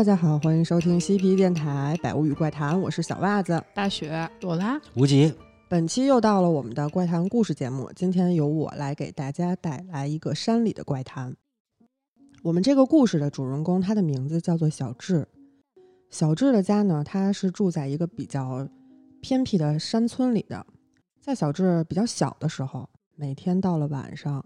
[0.00, 3.62] 大家好，欢迎收听西皮电台《百物语怪谈》，我是小袜子。
[3.74, 5.30] 大雪、朵拉，无极，
[5.68, 11.36] 本期又到了我们的怪谈故事节目，今天由我来给大家带来一个山里的怪谈。
[12.42, 15.28] 我们这个故事的主人公，他的名字叫做小智。
[16.08, 18.66] 小智的家呢，他是住在一个比较
[19.20, 20.64] 偏僻的山村里的。
[21.20, 24.42] 在小智比较小的时候，每天到了晚上，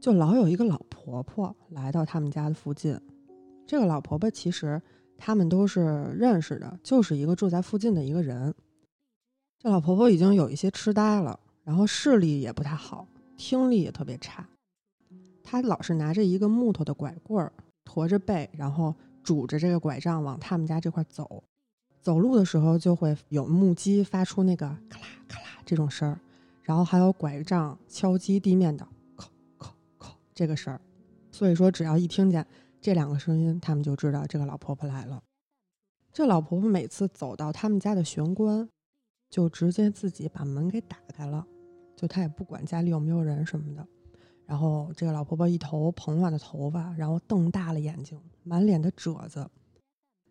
[0.00, 2.96] 就老有一个老婆婆来到他们家的附近。
[3.66, 4.80] 这个老婆婆其实
[5.16, 5.80] 他们都是
[6.18, 8.54] 认识的，就是一个住在附近的一个人。
[9.58, 14.46] 这老婆婆已经有一些痴呆了，然后视力也不太好，听力也特别差。
[15.42, 17.52] 她老是拿着一个木头的拐棍儿，
[17.84, 21.42] 驼着背，然后拄着这个拐杖往他们家这块走。
[22.02, 26.20] 走路的时候就会有木屐发出那个咔啦咔啦这种声儿，
[26.62, 29.24] 然后还有拐杖敲击地面的叩
[29.58, 30.78] 叩叩这个声儿。
[31.32, 32.46] 所以说，只要一听见
[32.84, 35.22] 这两个声音，他们就知道这个老婆婆来了。
[36.12, 38.68] 这老婆婆每次走到他们家的玄关，
[39.30, 41.46] 就直接自己把门给打开了，
[41.96, 43.88] 就她也不管家里有没有人什么的。
[44.44, 49.48] 然后这个老婆婆一头蓬乱的头发，然后瞪大了眼睛，满脸的褶子，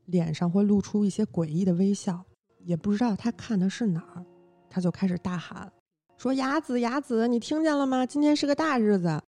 [0.06, 2.24] 脸上会露出一些诡异的微笑，
[2.60, 4.24] 也不知道她看的是哪儿，
[4.70, 5.74] 她就开始大喊
[6.20, 8.06] 说：“雅子，雅子，你听见了吗？
[8.06, 9.20] 今天是个大日子。”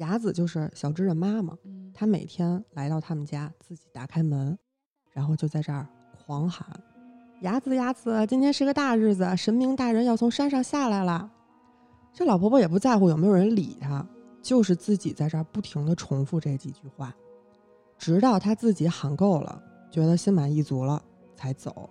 [0.00, 4.58] 雅子就是小芝的妈妈，嗯，她每天来到他们家，自己打开门，
[5.12, 6.66] 然后就在这儿狂喊
[7.42, 11.30] ：“雅子，雅子，今天是个大日子，神明大人要从山上下来了。”
[12.14, 14.04] 这老婆婆也不在乎有没有人理她，
[14.40, 17.14] 就是自己在这儿不停的重复这几句话，
[17.98, 21.02] 直到她自己喊够了，觉得心满意足了
[21.36, 21.90] 才走。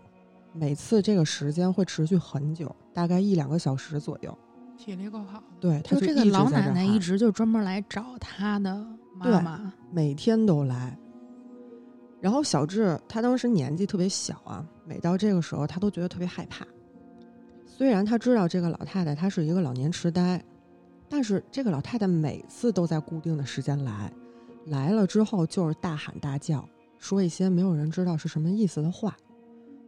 [0.52, 4.35] 每次这个时间会持续很久，大概一两个小时左右。
[4.80, 8.73] 体力够好，对，她就这个老奶奶一直就专门来找他的
[9.13, 10.98] 妈妈，每天都来。
[12.21, 16.65] 然后小智他当时年纪特别小啊，每到这个时候他都觉得特别害怕。
[17.65, 20.42] 虽然他知道这个老太太她是一个老年痴呆，
[21.09, 24.11] 但是这个老太太每次都在固定的时间来，
[24.65, 26.67] 来了之后就是大喊大叫，
[26.98, 29.15] 说一些没有人知道是什么意思的话。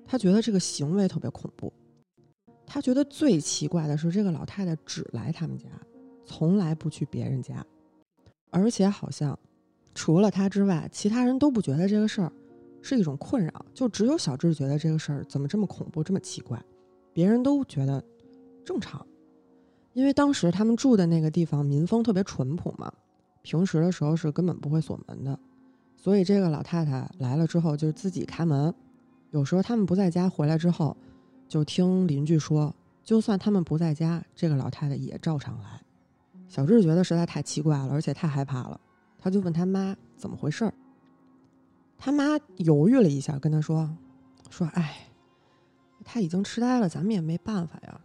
[0.05, 1.71] 他觉得这个行为特别恐怖。
[2.73, 5.65] 他觉得最奇怪的是，这个老太太只来他们家，
[6.25, 7.65] 从来不去别人家，
[8.49, 9.37] 而且好像
[9.93, 12.31] 除了他之外，其他人都不觉得这个事儿
[12.81, 16.63] 是一种困扰，就只有小智觉得这个事儿怎么这么恐怖，这么奇怪，
[17.11, 18.01] 别人都觉得
[18.63, 19.05] 正常。
[19.91, 22.89] 因为当时他们住的那个地方民风特别淳朴嘛，
[23.41, 25.37] 平时的时候是根本不会锁门的，
[25.97, 28.73] 所以这个老太太来了之后就是自己开门，
[29.31, 30.95] 有时候他们不在家回来之后，
[31.51, 32.73] 就听邻居说，
[33.03, 35.81] 就算他们不在家，这个老太太也照常来。
[36.47, 38.79] 小智觉得实在太奇怪了，而且太害怕了，
[39.19, 40.73] 他就问他妈怎么回事儿。
[41.97, 43.89] 他妈犹豫了一下，跟他说
[44.49, 44.95] ：“说哎，
[46.05, 47.99] 他已经痴呆了，咱们也没办法呀。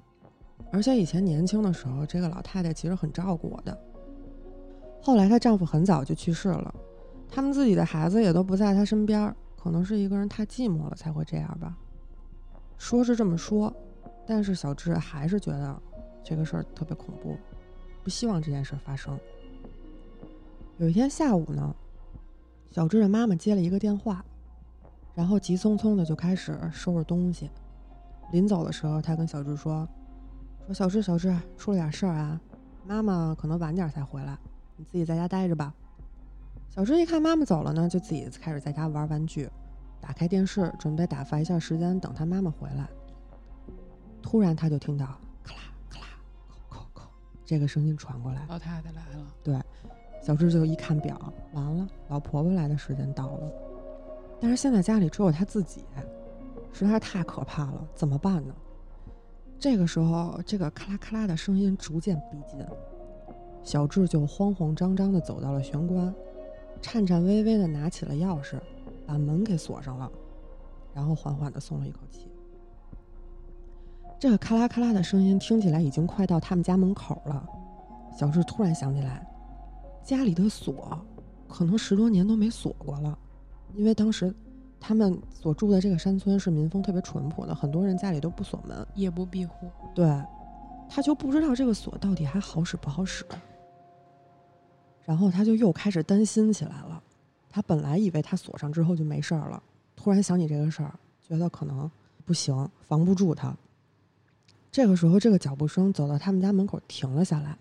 [0.72, 3.78] 而且以前年轻的时候，这个老太太其实很照顾我的。
[5.00, 6.74] 后来她丈夫很早就去世了，
[7.28, 11.78] 他们自己的孩子也都不在她身边，可能是一个人太寂寞了才会这样吧。
[12.78, 13.74] 说是这么说，
[14.26, 15.82] 但是小智还是觉得
[16.22, 17.36] 这个事儿特别恐怖，
[18.02, 19.18] 不希望这件事发生。
[20.78, 21.74] 有一天下午呢，
[22.70, 24.24] 小智的妈妈接了一个电话，
[25.14, 27.50] 然后急匆匆的就开始收拾东西。
[28.32, 29.88] 临走的时候，她跟小智说
[30.66, 32.40] ：“说小智，小智，出了点事儿啊，
[32.86, 34.36] 妈妈可能晚点才回来，
[34.76, 35.72] 你自己在家待着吧。”
[36.68, 39.48] 小智一看妈妈走了呢，就自己开始在家玩玩具，
[40.06, 42.88] 打开电视准备打发一下时间，等他妈妈回来。
[44.22, 45.04] 突然，他就听到
[45.42, 46.06] 咔啦咔啦
[46.70, 47.02] 叩叩叩
[47.44, 48.46] 这个声音传过来。
[48.48, 49.60] 老太太来了，对，
[50.22, 51.20] 小智就一看表，
[51.54, 53.52] 完了，老婆婆来的时间到了。
[54.40, 55.84] 但是现在家里只有他自己，
[56.72, 58.54] 实在是太可怕了，怎么办呢？
[59.58, 62.64] 这个时候，这个咔啦咔啦的声音逐渐逼近，
[63.64, 66.14] 小智就慌慌张张地走到了玄关，
[66.80, 68.60] 颤颤巍巍地拿起了钥匙，
[69.06, 70.10] 把门给锁上了，
[70.92, 72.28] 然后缓缓地松了一口气。
[74.18, 77.48] 这个咔啦咔啦的声音听起来已经快到他们家门口了。
[78.16, 79.26] 小智突然想起来，
[80.02, 80.98] 家里的锁
[81.46, 83.18] 可能十多年都没锁过了，
[83.74, 84.34] 因为当时
[84.80, 88.86] 他们所住的这个山村是民风特别淳朴的，很多人家里都不锁门。
[88.94, 90.06] 夜不闭户，对，
[90.88, 93.24] 他就不知道这个锁到底还好使不好使。
[95.04, 97.02] 然后他就又开始担心起来了。
[97.56, 99.62] 他本来以为他锁上之后就没事儿了，
[99.96, 100.92] 突然想起这个事儿，
[101.26, 101.90] 觉得可能
[102.26, 103.56] 不行，防不住他。
[104.70, 107.56] 这个时候，这个脚步声走到他们家门口停了下来，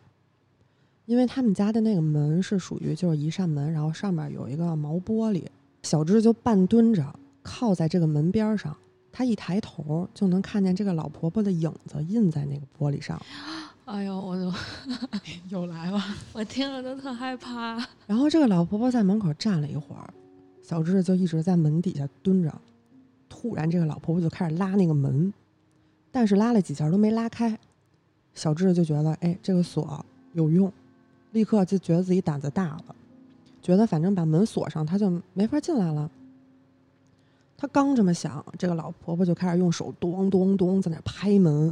[1.05, 5.45] 因为他们家的那个门是属于就是一扇门，然后上面有一个毛玻璃。
[5.83, 8.75] 小智就半蹲着，靠在这个门边上，
[9.13, 13.17] 他一抬头就能看见这个老婆婆的影子印在那个玻璃上。
[13.85, 14.51] 哎呦，我都
[15.49, 16.03] 又来了，
[16.33, 17.77] 我听了都特害怕。
[18.07, 20.11] 然后这个老婆婆在门口站了一会儿，
[20.63, 22.53] 小智就一直在门底下蹲着。
[23.29, 25.31] 突然，这个老婆婆就开始拉那个门，
[26.11, 27.57] 但是拉了几下都没拉开。
[28.33, 30.03] 小智就觉得，哎，这个锁
[30.33, 30.71] 有用，
[31.33, 32.95] 立刻就觉得自己胆子大了，
[33.61, 36.09] 觉得反正把门锁上，他就没法进来了。
[37.55, 41.71] 他刚这么想，这个老婆婆就开始用手咚咚咚在那拍门。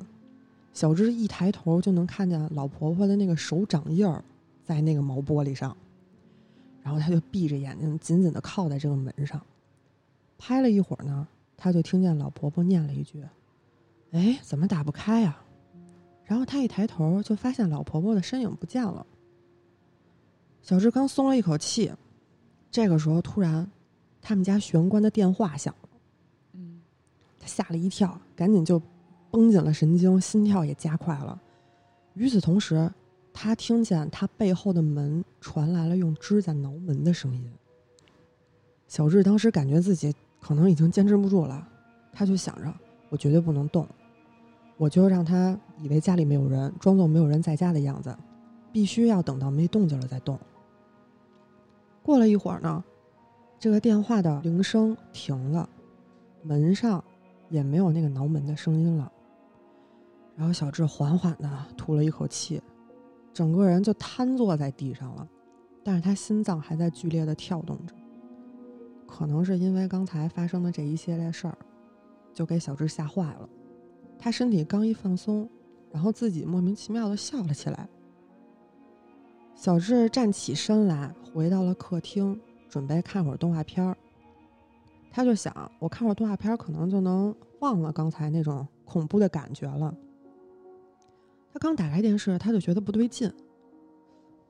[0.74, 4.24] 小智一抬头就能看见老婆婆的那个手掌印儿
[4.64, 5.78] 在那个毛玻璃上，
[6.82, 9.40] 然后他就闭着眼睛，紧紧的靠在这个门上，
[10.40, 13.24] 拍了一会儿呢，他就听见老婆婆念了一句
[14.12, 15.40] ：“哎，怎么打不开呀？”
[16.26, 19.06] 然后他一抬头就发现老婆婆的身影不见了。
[20.64, 21.92] 小智刚松了一口气，
[22.72, 23.70] 这个时候突然，
[24.22, 25.90] 他们家玄关的电话响了，
[26.54, 26.82] 嗯，
[27.40, 28.82] 他吓了一跳，赶紧就。
[29.34, 31.42] 绷紧了神经，心跳也加快了。
[32.14, 32.88] 与此同时，
[33.34, 37.52] 他听见他背后的门传来了用指甲挠门的声音。
[38.88, 41.68] 小智当时感觉自己可能已经坚持不住了，
[42.12, 42.72] 他就想着：
[43.10, 43.88] 我绝对不能动，
[44.78, 48.16] 我就让他以为家里没有人，装作没有人在家的样子，
[48.72, 50.40] 必须要等到没动静了再动。
[52.04, 52.84] 过了一会儿呢，
[53.58, 55.68] 这个电话的铃声停了，
[56.44, 57.04] 门上
[57.50, 59.12] 也没有那个挠门的声音了。
[60.36, 62.62] 然后小智缓缓的吐了一口气，
[63.34, 65.28] 整个人就瘫坐在地上了，
[65.84, 67.94] 但是他心脏还在剧烈的跳动着，
[69.06, 71.58] 可能是因为刚才发生的这一系列事儿，
[72.34, 73.48] 就给小智吓坏了。
[74.18, 75.48] 他身体刚一放松，
[75.92, 77.88] 然后自己莫名其妙的笑了起来。
[79.54, 83.96] 小智站起身来，回到了客厅，准备看会儿动画片儿。
[85.12, 89.94] 他就想，我看会儿动画片儿，可能就能忘了刚才那种恐怖的感觉了。
[91.54, 93.32] 他刚打开电视，他就觉得不对劲，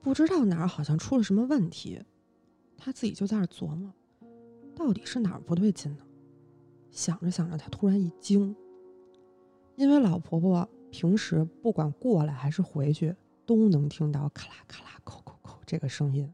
[0.01, 2.01] 不知道哪儿好像出了什么问题，
[2.77, 3.93] 他自己就在那琢磨，
[4.73, 6.05] 到底是哪儿不对劲呢？
[6.91, 8.55] 想着想着，他突然一惊，
[9.75, 13.13] 因为老婆婆平时不管过来还是回去，
[13.45, 16.33] 都能听到咔啦咔啦、扣扣扣这个声音，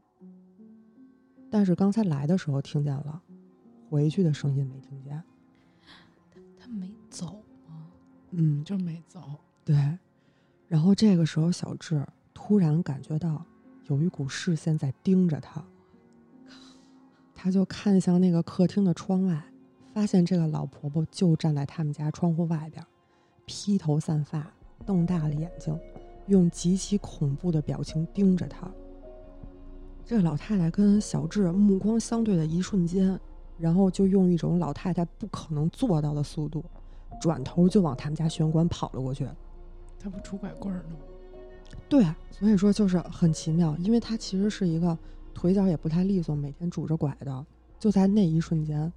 [1.50, 3.20] 但是刚才来的时候听见了，
[3.88, 5.20] 回去的声音没听见。
[6.30, 7.90] 他他没走吗？
[8.30, 9.20] 嗯，就没走。
[9.64, 9.98] 对。
[10.70, 13.44] 然后这个时候，小智突然感觉到
[13.88, 15.60] 有一股视线在盯着他，
[17.34, 19.42] 他就看向那个客厅的窗外，
[19.92, 22.86] 发现这个老婆婆就站在他们家窗户外边，
[23.46, 24.48] 披头散发，
[24.86, 25.76] 瞪大了眼睛，
[26.28, 28.70] 用极其恐怖的表情盯着他。
[30.04, 33.18] 这老太太跟小智目光相对的一瞬间，
[33.58, 36.64] 然后就用一种老太太不可能做到的速度，
[37.20, 39.28] 转头就往他们家玄关跑了过去。
[40.02, 40.96] 他不拄拐棍儿呢
[41.88, 44.96] 对啊，所以说就是很奇妙，因为他其实是一个
[45.34, 47.46] 腿脚也不太利索，每天拄着拐的。
[47.78, 48.92] 就在那一瞬间，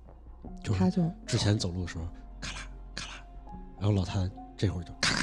[0.77, 2.05] 他就之前走路的时候
[2.39, 2.59] 咔啦
[2.93, 3.25] 咔啦，
[3.79, 5.15] 然后老太太这会儿就咔，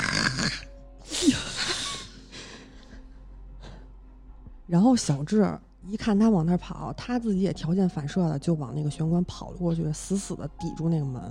[4.66, 5.46] 然后小智
[5.86, 11.22] 一看他往那儿跑，他自己也条件反射的就往那个玄关跑了过去，死死的抵住那个门。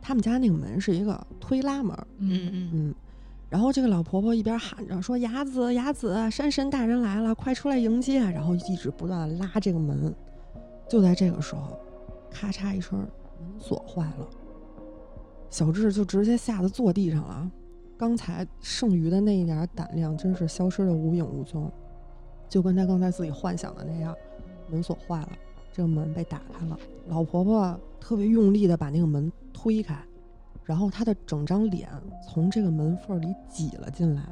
[0.00, 2.94] 他们家那个门是一个推拉门，嗯嗯嗯。
[3.52, 10.10] 然后这个老婆婆一边喊着说：“雅子，雅子，山神大人来了，快出来迎接！”然后一直不断的拉这个门。
[10.88, 11.78] 就在这个时候，
[12.30, 14.26] 咔嚓一声，门锁坏了。
[15.50, 17.50] 小智就直接吓得坐地上了。
[17.98, 21.70] 刚才剩余的那一点胆量真是消失的无影无踪，
[22.48, 24.14] 就跟他刚才自己幻想的那样，
[24.70, 25.28] 门锁坏了，
[25.70, 26.78] 这个门被打开了。
[27.06, 30.02] 老婆婆特别用力的把那个门推开。
[30.64, 31.88] 然后他的整张脸
[32.26, 34.22] 从这个门缝里挤了进来，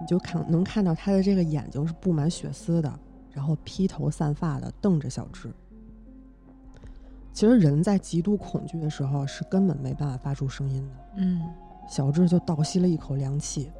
[0.00, 3.00] 你就看能看到他的这个眼睛是布满血丝的，
[3.32, 5.50] 然后披头散发的瞪着小智。
[7.32, 10.94] 其实人在极度恐惧的时候是根本没办法发出声音的。
[11.16, 11.42] 嗯，
[11.88, 13.70] 小智就倒吸了一口凉气，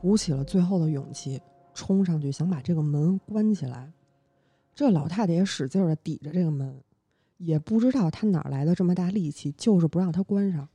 [0.00, 1.40] 鼓起了最后的勇气，
[1.74, 3.92] 冲上去想把这个门关起来。
[4.74, 6.74] 这老太太也使劲的抵着这个门。
[7.36, 10.68] 也不知道他哪来的这么大力气，就是不让他关上。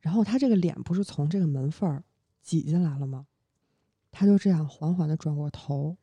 [0.00, 2.04] 然后他这个脸不是从这个门缝儿
[2.42, 3.26] 挤进来了吗？
[4.10, 5.96] 他就这样缓缓的转过头，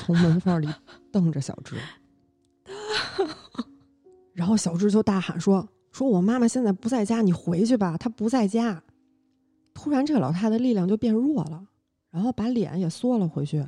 [0.00, 0.68] 从门缝里
[1.12, 1.76] 瞪着小智。
[4.32, 8.82] 然后小智就大喊说：“说我妈妈现在不在家，你回去吧，她不在家。”
[9.74, 11.66] 突然，这个老太太力量就变弱了，
[12.10, 13.66] 然后把脸也缩了回去，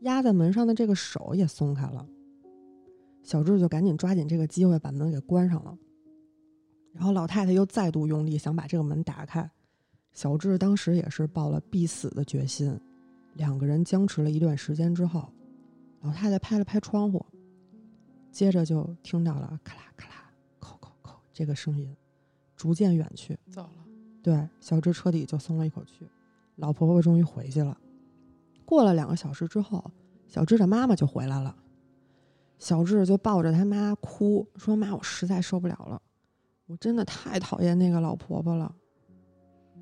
[0.00, 2.06] 压在门上的这个手也松开了。
[3.22, 5.76] 小智就赶紧抓紧这个机会把门给关上了。
[6.92, 9.50] 然后老太太又再度用力想把这个门打开，
[10.12, 12.78] 小智当时也是抱了必死的决心。
[13.34, 15.32] 两个人僵持了一段时间之后，
[16.02, 17.24] 老太太拍了拍窗户，
[18.30, 21.96] 接着就听到了咔啦咔啦、扣扣扣这个声音，
[22.54, 23.38] 逐渐远去。
[23.50, 23.86] 走了。
[24.22, 26.06] 对，小智彻底就松了一口气，
[26.56, 27.78] 老婆婆终于回去了。
[28.66, 29.90] 过了两个小时之后，
[30.26, 31.56] 小智的妈妈就回来了。
[32.62, 36.00] 小智就抱着他妈哭，说：“妈，我实在受不了了，
[36.66, 38.72] 我真的太讨厌那个老婆婆了。”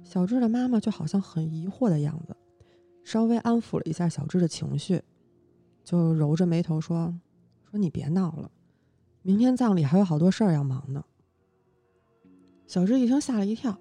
[0.02, 2.34] 小智的妈妈就好像很疑惑的样子，
[3.04, 5.02] 稍微安抚了一下小智的情绪，
[5.84, 7.14] 就揉着眉头说
[7.70, 8.50] ：“说你别闹了，
[9.20, 11.04] 明天葬礼还有好多事儿要忙呢。”
[12.66, 13.78] 小智一听吓了一跳，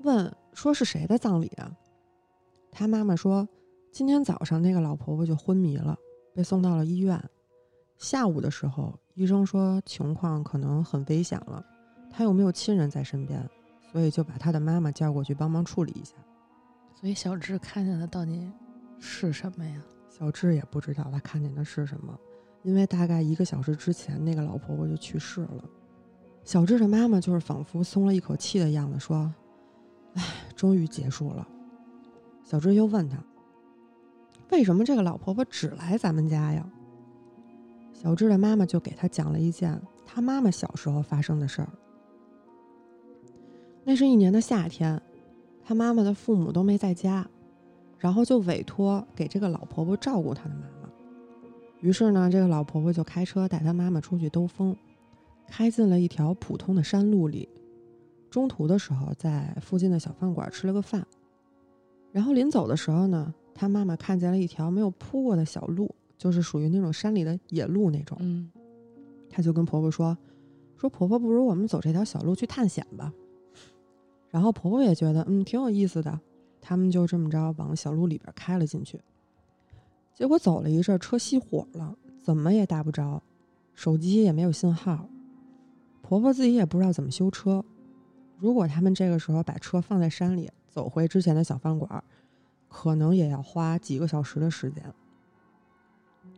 [0.00, 1.74] 问：“说是谁的葬礼啊？”
[2.70, 3.48] 他妈妈说
[3.90, 5.98] ：“今天早上那个老婆婆就昏迷了，
[6.34, 7.18] 被送到了医院。”
[7.96, 11.64] 下午的时候，医生说情况可能很危险了，
[12.10, 13.48] 他又没有亲人在身边，
[13.90, 16.14] 所以就把他的妈妈叫过去帮忙处理一下。
[16.94, 18.50] 所以小智看见的到底
[18.98, 19.80] 是什么呀？
[20.10, 22.18] 小智也不知道他看见的是什么，
[22.62, 25.64] 因为大概一个小时之前那个老婆婆就去世了。
[26.44, 29.32] 小智的妈妈就是仿佛松了一口气的样子，说
[30.14, 30.22] ：“哎，
[30.54, 31.48] 终于结束了。”
[32.44, 33.16] 小智又问他
[34.52, 36.70] ：“为什么这个老婆婆只来咱们家呀？”
[38.04, 41.68] 小智的妈妈就给他讲了一件他妈妈小时候发生的事儿。
[43.82, 45.00] 那是一年的夏天，
[45.64, 47.26] 他妈妈的父母都没在家，
[47.98, 50.90] 然后就委托给这个老婆婆照顾他的妈妈。
[51.80, 54.76] 于是呢，这个老婆婆就开车带他妈妈出去兜风，
[55.46, 57.48] 开进了一条普通的山路里。
[58.28, 61.06] 中途的时候，在附近的小饭馆吃了个饭，
[62.12, 65.90] 然后临走的时候呢，他妈妈看见了一条没有铺过的小路。
[66.16, 68.50] 就是属于那种山里的野路那种，嗯，
[69.28, 70.16] 她就跟婆婆说
[70.76, 73.12] ：“说婆婆，不如我们走这条小路去探险吧。”
[74.30, 76.20] 然后婆婆也觉得嗯挺有意思的，
[76.60, 79.00] 他们就这么着往小路里边开了进去。
[80.14, 83.22] 结果走了一阵，车熄火了，怎么也打不着，
[83.74, 85.08] 手机也没有信号。
[86.02, 87.64] 婆婆自己也不知道怎么修车。
[88.38, 92.04] 如果他们这个时候把车放在山里，走回之前的小饭馆，
[92.68, 94.84] 可能也要花几个小时的时间。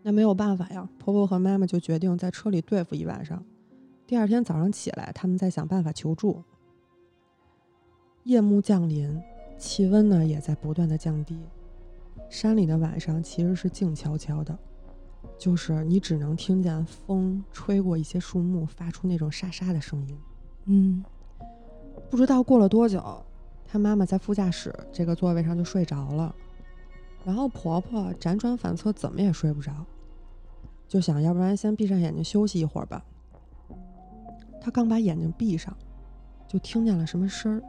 [0.07, 3.45] 那没有办法呀，婆婆和妈妈就决定在车里对付一晚上。
[4.07, 6.45] 第二天早上起来，他们再想办法求助。
[8.23, 9.21] 夜幕降临，
[9.59, 11.37] 气温呢也在不断的降低。
[12.31, 14.57] 山里的晚上其实是静悄悄的，
[15.37, 20.17] 就是你只能听见风吹过一些树木，发出那种沙沙的声音。
[20.67, 21.05] 嗯，
[22.09, 23.03] 不知道过了多久，
[23.67, 26.33] 她妈妈在副驾驶这个座位上就睡着了，
[27.25, 29.73] 然后婆婆辗转反侧，怎么也睡不着。
[30.89, 33.05] 就想要不然先闭上眼睛休息一会儿吧。
[34.61, 35.77] 他刚把眼睛闭上，
[36.49, 37.63] 就听见了什么声儿。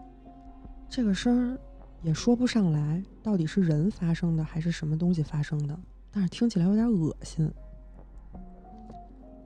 [0.89, 1.59] 这个声儿
[2.01, 5.77] 也说不上来，到底是人发生的还是什么东西发生的，
[6.11, 7.51] 但是听起来有点恶心。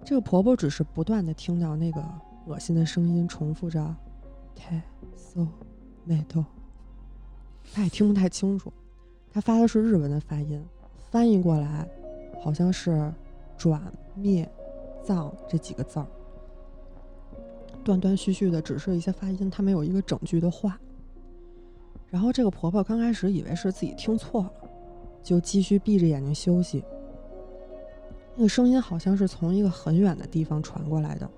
[0.03, 2.03] 这个婆婆只是不断的听到那个
[2.47, 3.95] 恶心的声音，重复着
[4.55, 4.81] “te
[5.15, 5.47] so
[6.07, 6.45] meto”，
[7.73, 8.71] 她也听不太清楚。
[9.31, 10.63] 她发的是日文的发音，
[11.09, 11.87] 翻译过来
[12.41, 13.13] 好像是。
[13.61, 13.79] 转
[14.15, 14.49] 灭
[15.03, 16.07] 葬这几个字儿，
[17.83, 20.81] 断断续续的，只是一些发音，它没有一个整句的话。
[22.09, 24.53] 然后这个婆婆刚开始以为是自己听错了，
[25.21, 26.83] 就继续闭着眼睛休息。
[28.35, 31.29] 那个声音好像是从一个很远的地方传过来的，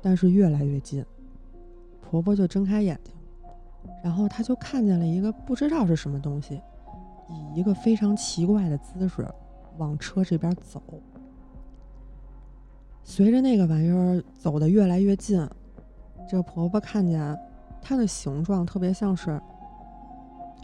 [0.00, 1.04] 但是越来越近。
[2.00, 3.12] 婆婆就睁开眼睛，
[4.04, 6.62] 然后她就看见了一个不知道是什么东西，
[7.28, 9.28] 以一个非常奇怪的姿势
[9.78, 10.80] 往车这边走。
[13.08, 15.48] 随着那个玩意儿走的越来越近，
[16.28, 17.38] 这婆婆看见
[17.80, 19.40] 它的形状特别像是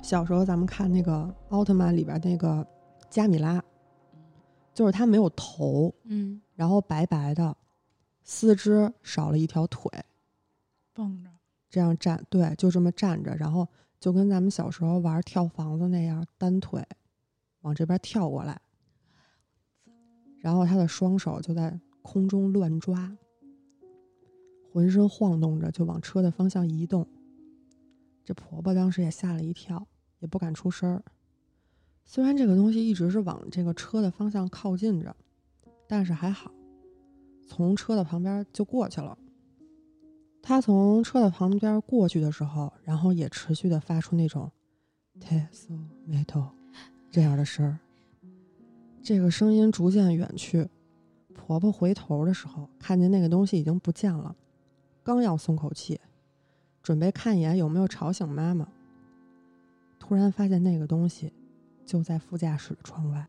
[0.02, 2.66] 小时候咱们看那个奥特曼里边那个
[3.08, 3.62] 加米拉，
[4.74, 7.56] 就是它没有头，嗯，然后白白的，
[8.24, 9.88] 四肢少了一条腿，
[10.92, 11.30] 蹦着
[11.70, 13.68] 这样站，对，就这么站着，然后
[14.00, 16.84] 就跟咱们小时候玩跳房子那样，单腿
[17.60, 18.60] 往这边跳过来，
[20.40, 21.78] 然后他的双手就在。
[22.02, 23.16] 空中乱抓，
[24.72, 27.06] 浑身晃动着，就往车的方向移动。
[28.24, 29.86] 这婆婆当时也吓了一跳，
[30.20, 31.02] 也不敢出声儿。
[32.04, 35.16] 虽然这个东西一直是往这个车的方向靠近着，
[35.86, 36.52] 但是还好，
[37.46, 39.16] 从车的旁边就过去了。
[40.42, 44.50] 他从车的旁边过去的时候，然后也持续的发出那种
[45.20, 45.78] “teso
[46.08, 46.48] meto”
[47.10, 47.78] 这样的声儿。
[49.02, 50.68] 这个声音逐渐远去。
[51.44, 54.36] 婆婆回头的时候，看见那个东西已经不见了，
[55.02, 56.00] 刚要松口气，
[56.84, 58.68] 准备看一眼有没有吵醒妈妈，
[59.98, 61.32] 突然发现那个东西
[61.84, 63.26] 就在副驾驶的窗外。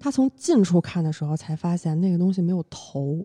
[0.00, 3.24] 她从近处看的时候，才发现那个东西没有头，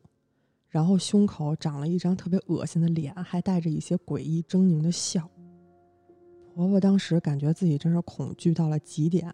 [0.67, 5.29] 然后胸口长了一张特别恶心的脸，还带着一些诡异狰狞的笑。
[6.53, 9.33] 婆婆当时感觉自己真是恐惧到了极点。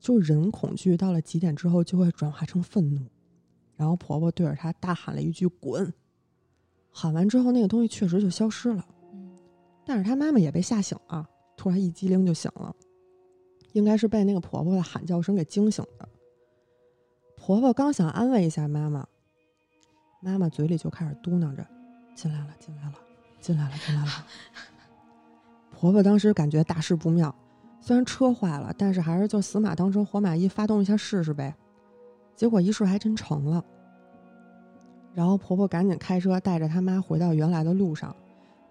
[0.00, 3.02] 就人恐惧到了极点之后，就会转化成愤怒。
[3.76, 5.92] 然后婆婆对着她大喊了一句“滚”，
[6.90, 8.84] 喊完之后，那个东西确实就消失了。
[9.84, 12.74] 但是她妈妈也被吓醒了，突然一激灵就醒了，
[13.72, 16.08] 应该是被那个婆婆的喊叫声给惊醒的。
[17.36, 19.06] 婆婆刚想安慰一下妈妈，
[20.20, 21.66] 妈妈嘴里就开始嘟囔着
[22.14, 22.94] ：“进来了，进来了，
[23.40, 24.10] 进来了，进来了。”
[25.72, 27.34] 婆婆当时感觉大事不妙。
[27.80, 31.54] 虽然车坏了，但是还是就死马当成活马医，发动一下试试呗。
[32.36, 33.64] 结果一试还真成了。
[35.14, 38.14] 然后婆婆赶紧开车带着他妈回到原来的路上。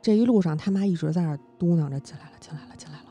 [0.02, 3.06] 这一路上，他妈一直在那嘟囔着：“进来了，进来了，进来了。”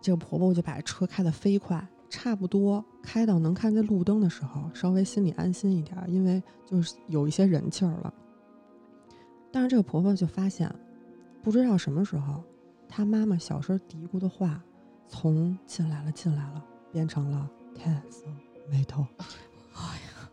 [0.00, 8.14] 这个婆婆就把车开得飞快，差不多开到能看见路灯的时候，稍微心里安心一点，因为就是有一些人气儿了。
[9.50, 10.72] 但是这个婆婆就发现，
[11.42, 12.44] 不知道什么时候。
[12.88, 14.62] 他妈妈小声嘀咕的话，
[15.06, 18.24] 从“进来了，进来了”变成了 “tense
[18.70, 19.06] 眉头”，
[19.74, 20.30] 哎呀！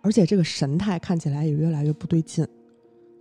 [0.00, 2.46] 而且这个神态看起来也越来越不对劲，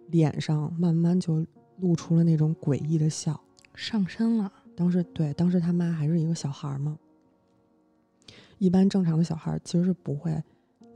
[0.08, 1.46] 脸上慢慢就
[1.80, 3.42] 露出了那种诡异的笑，
[3.74, 4.52] 上身了。
[4.76, 6.98] 当时对，当时他妈还是一个小孩嘛，
[8.58, 10.42] 一般正常的小孩其实是不会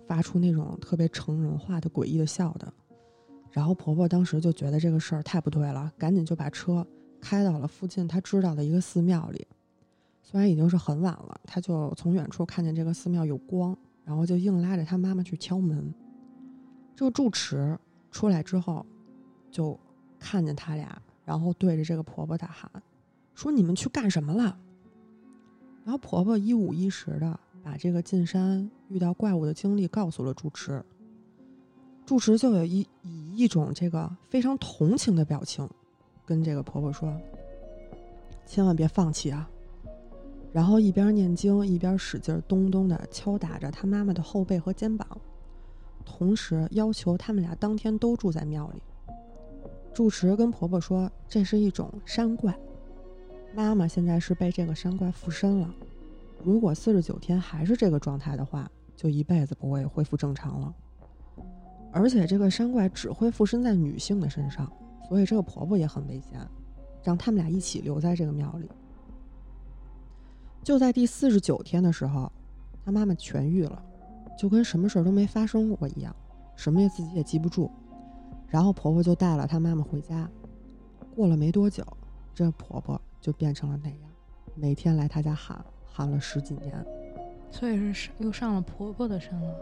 [0.07, 2.71] 发出那种特别成人化的诡异的笑的。
[3.51, 6.85] 然后婆婆当时就觉得这个事儿太不对了，赶紧就把车。
[7.27, 9.45] 开到了附近他知道的一个寺庙里，
[10.23, 15.93] 虽然已经是很晚了，他就从远处看见这个寺庙有光，然后就硬拉着他妈妈去敲门。
[16.95, 17.77] 这个住持
[18.11, 18.85] 出来之后，
[19.51, 19.77] 就
[20.17, 22.71] 看见他俩，然后对着这个婆婆大喊
[23.35, 24.57] ：“说你们去干什么了？”
[25.83, 30.81] 然后婆婆一五一十的把这个进山遇到怪物的经历告诉了住持。
[32.05, 35.69] 住持就有一以一种这个非常同情的表情。
[36.27, 37.09] 跟这个婆婆说
[38.45, 39.49] ：“千万别放弃啊！”
[40.51, 45.07] 然后一边念经一边使劲咚咚的敲打着她妈妈的后背和肩膀，
[46.03, 48.81] 同时要求他们俩当天都住在庙里。
[49.93, 52.53] 住持跟婆婆说：“这是一种山怪，
[53.55, 55.73] 妈妈现在是被这个山怪附身了。
[56.43, 60.75] 如果四十九天还是这个状态的话，就一辈子不会恢复正常了。
[61.91, 64.69] 而且这个山怪只会附身在女性的身上。”
[65.07, 66.39] 所以这个婆婆也很危险，
[67.03, 68.69] 让他们俩一起留在这个庙里。
[70.63, 72.29] 就在第四十九天的时候，
[72.83, 73.81] 她妈妈痊愈了，
[74.37, 76.13] 就跟什么事儿都没发生过一样，
[76.55, 77.71] 什么也自己也记不住。
[78.47, 80.29] 然后婆婆就带了她妈妈回家。
[81.15, 81.85] 过了没多久，
[82.35, 83.99] 这婆婆就变成了那样，
[84.55, 86.85] 每天来她家喊，喊了十几年。
[87.49, 89.55] 所以是又上了婆婆的身了。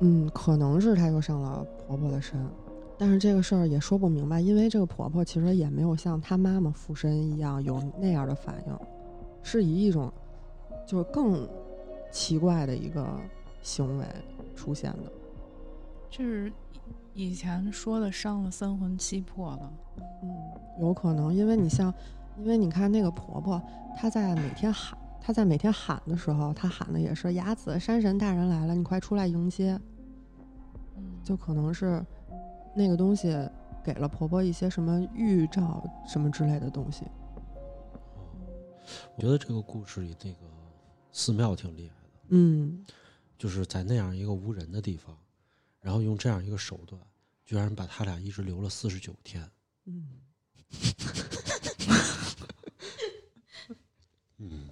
[0.00, 2.44] 嗯，可能是她又上了婆婆的身。
[3.02, 8.78] 但是这个事儿也说不明白，因为这个婆婆其实也没有像她妈妈附身一样有那样的反应，
[9.42, 10.08] 是以一种
[10.86, 11.44] 就是更
[12.12, 13.04] 奇怪的一个
[13.60, 14.06] 行为
[14.54, 15.12] 出现的。
[16.08, 16.52] 就是
[17.12, 19.72] 以前说的伤了三魂七魄了，
[20.22, 20.30] 嗯，
[20.78, 21.92] 有可能，因为你像，
[22.38, 23.60] 因为你看那个婆婆，
[23.96, 29.76] 她在每天喊，她在每天喊的时候，她喊的也是雅子山神大人来了，你快出来迎接。
[30.96, 32.00] 嗯，就可能是。
[32.74, 33.28] 那个东西
[33.84, 37.04] 给了婆婆一些什么预兆什么之类的东西。
[39.16, 40.38] 我觉得这个故事里那个
[41.10, 42.10] 寺庙挺厉害的。
[42.28, 42.84] 嗯，
[43.38, 45.16] 就是在那样一个无人的地方，
[45.80, 47.00] 然后用这样一个手段，
[47.44, 49.48] 居然把他俩一直留了四十九天。
[49.84, 50.08] 嗯，
[54.38, 54.68] 嗯，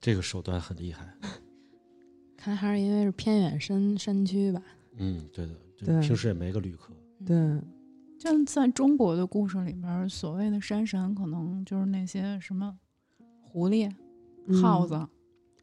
[0.00, 1.14] 这个手段很厉害。
[2.36, 4.62] 看来还是因为是偏远山山区吧。
[4.96, 5.54] 嗯，对的。
[5.78, 6.92] 对，平时也没个旅客。
[7.24, 7.36] 对，
[8.18, 12.76] 就在中国的故事里边，所谓的山神，可能就是那些什么
[13.42, 13.90] 狐狸、
[14.60, 15.06] 耗子，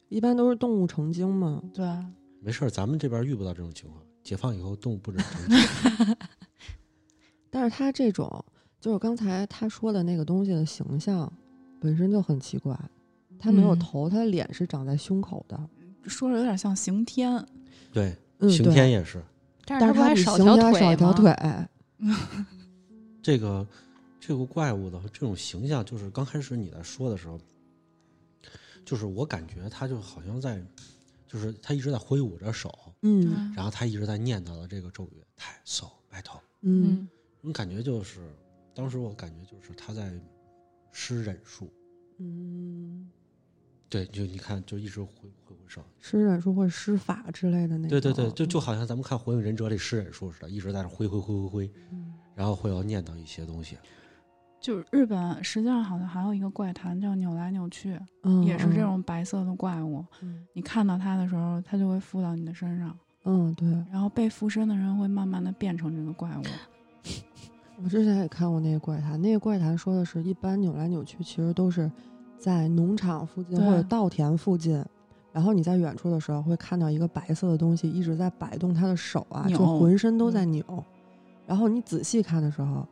[0.08, 1.62] 一般都是动物成精嘛。
[1.74, 1.86] 对，
[2.40, 4.02] 没事儿，咱们这边遇不到这种情况。
[4.22, 6.16] 解放以后，动物不准成精。
[7.50, 8.44] 但是他这种，
[8.80, 11.32] 就是刚才他说的那个东西的形象，
[11.80, 12.78] 本身就很奇怪。
[13.38, 15.68] 他没有头，他的脸是长在胸口的，
[16.04, 17.44] 说着有点像刑天。
[17.92, 18.16] 对，
[18.48, 19.22] 刑天也是。
[19.66, 21.30] 但是他少一条腿。
[23.22, 23.66] 这个
[24.20, 27.38] 这个怪物的这种形象，就是刚开始你在说的时候，
[28.84, 30.58] 就是我感觉他就好像在，
[31.28, 37.08] 就就是他一直在挥舞着手，嗯然后他一直在念叨的这个咒语，太手白头，嗯嗯
[37.42, 38.20] 我感觉就是，
[38.74, 40.10] 当时我感觉就是他在
[40.92, 41.70] 施忍术，
[42.18, 43.06] 嗯，
[43.88, 47.88] 对，就你看，就一直挥挥挥手，施忍术或者施法之类的那种。
[47.88, 53.78] 对对对，就就嗯好像咱们看《火影忍者》里施忍术似的，一直在那挥挥挥挥挥，嗯然后会要念叨一些东西。
[54.60, 58.80] 就是日本实际上好像还有一个怪谈叫扭来扭去，嗯也是这。
[58.80, 60.04] 种白色的怪物。
[60.22, 66.42] 嗯你看到它的时候，它就会附到你的身上，嗯，对，然后被附身的人会慢慢的变成这个怪物。
[67.84, 71.90] 我之前也看过那个怪谈，那个怪谈说的是一般扭来扭去，其实都是
[72.38, 74.84] 在农场附近或者稻田附近。
[75.32, 80.64] 然后你在远处的时候会看到一个白色的东西一直在摆动它的手啊，就浑身都在扭。
[81.46, 82.88] 然后你仔细看的时候，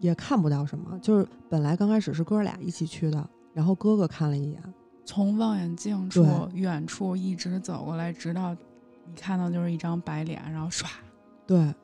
[0.00, 0.98] 也看不到什么。
[1.00, 4.62] 就是本来刚开始是哥俩一起去的，然后哥哥看了一眼，
[5.04, 8.56] 从望远镜处远处一直走过来，直到
[9.04, 10.86] 你看到就是一张白脸，然后唰，
[11.46, 11.74] 对，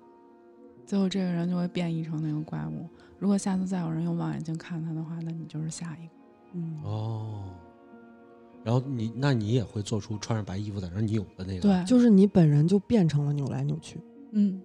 [0.87, 2.89] 最后这个人就会变异成那个怪物。
[3.19, 6.13] 如果下次再有人用望远镜看他的话，那你就是下一个。
[6.53, 7.45] 嗯，哦，
[8.65, 14.01] 然后你那你也会做出穿着白衣服在那扭的那个，对，就是你本人就变成了扭来扭去。
[14.33, 14.61] 嗯，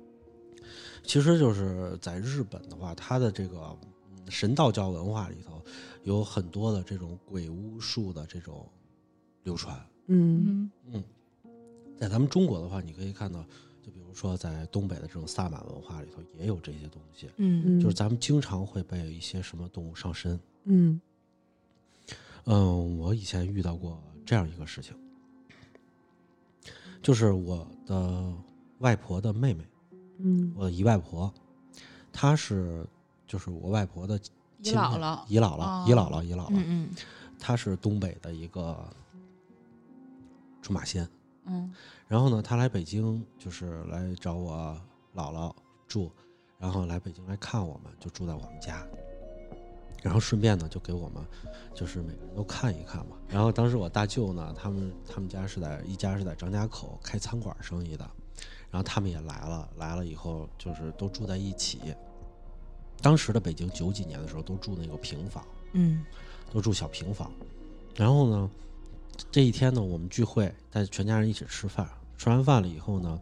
[1.03, 3.77] 其实就是在日本的话，它的这个
[4.13, 5.61] 嗯神道教文化里头
[6.03, 8.67] 有很多的这种鬼巫术的这种
[9.43, 9.77] 流传。
[10.07, 10.43] 嗯。
[10.45, 10.71] 嗯。
[10.93, 11.03] 嗯，
[11.97, 13.41] 在咱们中国的话，你可以看到，
[13.81, 20.39] 就比如说在东北的这种萨满文化里头也有这些东西，嗯嗯，就是咱们经常会被一些什么动物上身。
[20.65, 20.99] 嗯
[22.45, 24.95] 嗯，我以前遇到过这样一个事情，
[27.01, 28.34] 就是我的
[28.79, 29.65] 外婆的妹妹，
[30.19, 31.34] 嗯我的姨外婆，
[32.12, 32.86] 她是
[33.25, 34.19] 就是我外婆的
[34.60, 36.89] 姨姥姥姨姥姥，哦姨姥姥，姨姥姥，嗯嗯
[37.39, 38.77] 她是东北的一个
[40.62, 41.08] 出马仙。
[41.45, 41.73] 嗯
[42.08, 44.79] 然后呢，她来北京就是来找我
[45.15, 45.53] 姥姥
[45.88, 46.12] 住，
[46.58, 48.86] 然后来北京来看我们，就住在我们家。
[50.03, 51.23] 然后顺便呢，就给我们
[51.73, 53.15] 就是每个人都看一看嘛。
[53.29, 58.03] 然后当时我大舅呢，他们他们家是在一家是在张家口开餐馆生意的，
[58.69, 61.79] 然后他们也来了，来了以后就是都住在一起。
[63.01, 66.05] 当时的北京九几年的时候都住那个平房，嗯
[66.51, 67.31] 都住小平房。
[67.95, 68.49] 然后呢，
[69.31, 71.89] 这一天呢，我们聚会，带全家人一起吃饭。
[72.17, 73.19] 吃完饭了以后呢，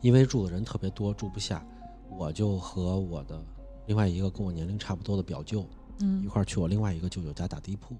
[0.00, 1.66] 因为住的人特别多，住不下，
[2.10, 3.42] 我就和我的
[3.86, 5.66] 另外一个跟我年龄差不多的表舅
[6.00, 7.96] 嗯一嗯块儿去我另外一个舅舅家打地铺，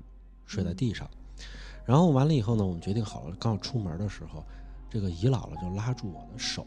[0.47, 1.09] 睡在地上。
[1.85, 4.45] 然后完了以后呢，我们决定好了，刚要出门的时候，
[4.89, 6.67] 这个姨姥姥就拉住我的手，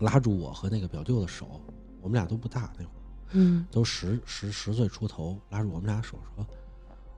[0.00, 1.60] 拉住我和那个表舅的手，
[2.02, 2.94] 我们俩都不大那会儿。
[3.32, 6.46] 嗯都十十十岁出头，拉住我们俩手说：“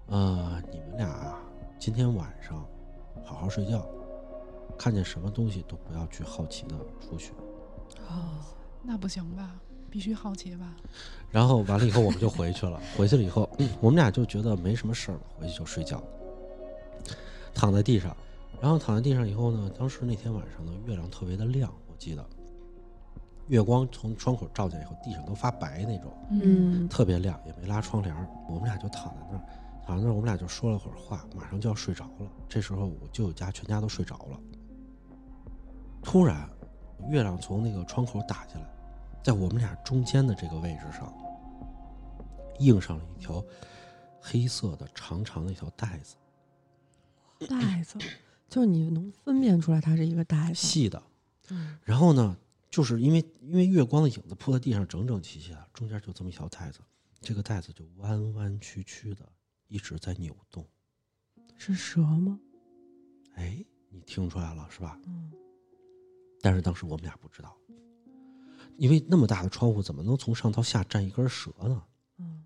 [0.07, 1.39] 呃，你们俩啊
[1.79, 2.67] 今天晚上
[3.25, 3.87] 好好睡觉，
[4.77, 7.33] 看见什么东西都不要去好奇的出去。
[8.09, 8.43] 哦，
[8.83, 9.61] 那不行吧？
[9.91, 10.77] 必须好奇吧？”
[11.31, 12.81] 然后完了以后，我们就回去了。
[12.97, 16.03] 回去了以后，嗯我们俩就觉得没什么事儿了，回去就睡觉，
[17.55, 18.17] 躺在地上。
[18.61, 22.25] 然后躺在地上以后呢，当时那天晚上呢，月亮特别的亮，我记得
[23.49, 26.13] 月光从窗口照进来以后，地上都发白那种。
[26.31, 28.15] 嗯特别亮，也没拉窗帘。
[28.49, 29.45] 我们俩就躺在那儿，
[29.87, 32.27] 躺在那儿，我们俩就说了会儿话，马上就要睡着了。
[32.49, 34.39] 这时候我舅舅家全家都睡着了。
[36.03, 36.49] 突然，
[37.09, 38.67] 月亮从那个窗口打进来，
[39.23, 41.13] 在我们俩中间的这个位置上，
[42.59, 43.45] 映上了一条
[44.21, 46.17] 黑色的长长的一条带子，
[47.49, 47.99] 带子，
[48.49, 50.55] 就是你能分辨出来它是一个带子。
[50.55, 51.03] 细的。
[51.51, 52.37] 嗯然后呢，
[52.71, 56.81] 就是因为因为月光的影子铺在地上整整齐齐的，中间就这么一条带子，
[57.21, 59.29] 这个带子就弯弯曲曲的
[59.69, 60.67] 一直在扭动。
[61.57, 62.39] 是蛇吗？
[63.35, 64.99] 哎，你听出来了是吧？
[65.07, 65.33] 嗯
[66.43, 67.55] 但是当时我们俩不知道，
[68.81, 71.83] 因为那么大的窗户怎么能从上到下站一根蛇呢？
[72.19, 72.41] 嗯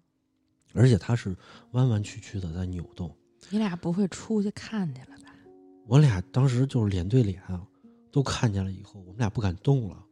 [0.72, 1.36] 而且它是
[1.70, 3.16] 弯弯曲曲的在扭动。
[3.50, 5.32] 你俩不会出去看去了吧？
[5.86, 7.62] 我俩当时就是脸对脸啊，
[8.10, 10.04] 都看见了以后，我们俩不敢动了，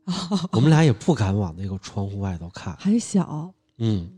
[0.53, 4.09] 我们俩也不敢往那个窗户外头看，还小，嗯，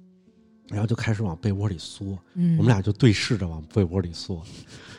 [0.68, 4.44] 然后就开始往被窝里缩，嗯，我们俩就对视着往被窝里缩，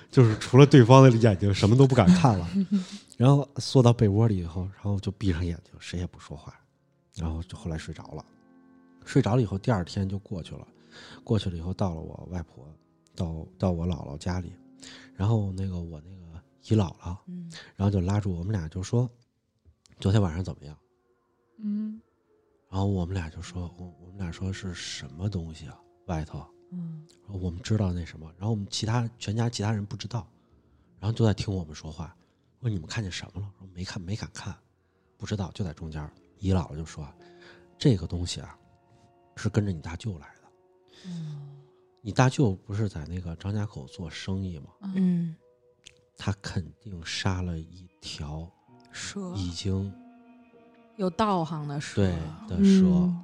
[0.10, 2.50] 就是除了对方的眼睛什么都不敢看了。
[3.18, 6.52] 然后缩到被窝里以后，然后就闭上眼睛，谁也不说话，
[7.16, 8.26] 然后就后来睡着了。
[9.06, 10.68] 睡着了以后，第二天就过去了。
[11.24, 12.68] 过去了以后，到了我外婆，
[13.16, 14.54] 到到我姥姥家里，
[15.14, 19.10] 然后那个我那个姨姥姥，嗯然后就拉住我们俩就说
[20.00, 20.78] ：“昨天晚上怎么样
[21.58, 22.02] 嗯，？”
[22.70, 25.80] 然后我们俩就说：“我我们俩说是什么东西啊？
[26.08, 30.28] 外头？”嗯我们知道那什么，然后我们其他全家其他人不知道，
[31.00, 32.16] 然后就在听我们说话。
[32.62, 33.52] 问你们看见什么了？
[33.60, 34.56] 说没看，没敢看，
[35.18, 36.10] 不知道，就在中间。
[36.46, 37.08] 姨姥姥就说
[37.78, 38.58] ：“这个东西啊，
[39.36, 41.10] 是跟着你大舅来的。
[42.02, 44.66] 你大舅不是在那个张家口做生意吗？
[44.82, 45.36] 嗯，嗯，
[46.16, 48.48] 他肯定杀了一条
[48.92, 49.92] 蛇已经
[50.98, 52.86] 有道行的蛇，对的蛇。
[52.86, 53.22] 嗯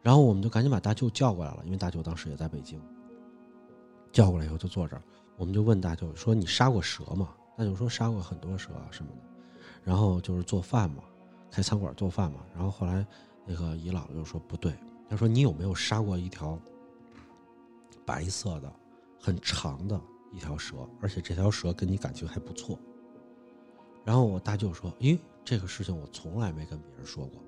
[0.00, 2.80] 然后我们就赶紧把大舅叫过来了，因为大舅当时也在北京。
[4.10, 5.02] 叫过来以后就坐这儿，
[5.36, 9.18] 我们就问大舅说：“你杀过蛇吗？”大舅说：“杀过很多蛇啊什么的。”
[9.84, 11.02] 然后就是做饭嘛，
[11.50, 12.40] 开餐馆做饭嘛。
[12.54, 13.06] 然后后来
[13.44, 14.74] 那个姨姥姥就说：“不对，
[15.08, 16.58] 她说你有没有杀过一条
[18.04, 18.72] 白色的、
[19.20, 20.00] 很长的
[20.32, 20.76] 一条蛇？
[21.00, 22.78] 而且这条蛇跟你感情还不错。”
[24.04, 27.42] 然后我大舅说：“咦，这个事情我从来没跟别人说过。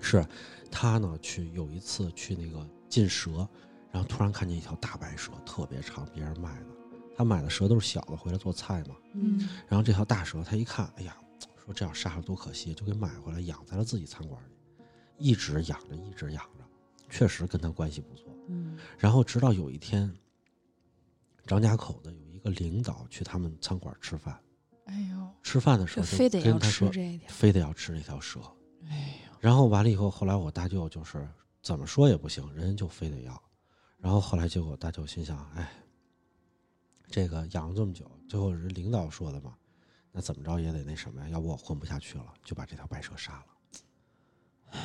[0.00, 0.22] 是
[0.70, 3.48] 他呢去有一次去那个进蛇，
[3.90, 6.66] 然后突然看见一条大白蛇，特别长，别人卖的。
[7.16, 8.96] 他买的蛇都是小的，回来做菜嘛。
[9.14, 11.16] 嗯然后这条大蛇他一看，哎呀，
[11.64, 14.54] 说这样杀了多可惜，就给买回来养在了自己餐馆里，
[15.18, 16.64] 一直养着，一直养着，
[17.08, 18.26] 确实跟他关系不错。
[18.48, 20.14] 嗯然后直到有一天，
[21.46, 24.38] 张家口的有一个领导去他们餐馆吃饭，
[24.84, 27.28] 哎呦，吃饭的时候就非得要吃跟他说，这条。
[27.28, 28.40] 非得要吃这条蛇。
[28.88, 31.26] 哎呦，然后完了以后，后来我大舅就是
[31.62, 33.42] 怎么说也不行，人家就非得要。
[33.98, 35.72] 然后后来结果大舅心想，哎，
[37.08, 39.54] 这个养了这么久，最后人领导说的嘛，
[40.16, 43.46] 那怎么着也得那什么呀，要不我混不下去了，就把这条白蛇杀了。
[44.70, 44.80] 唉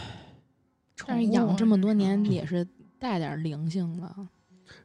[1.05, 4.27] 但是养这么多年也是带点灵性了。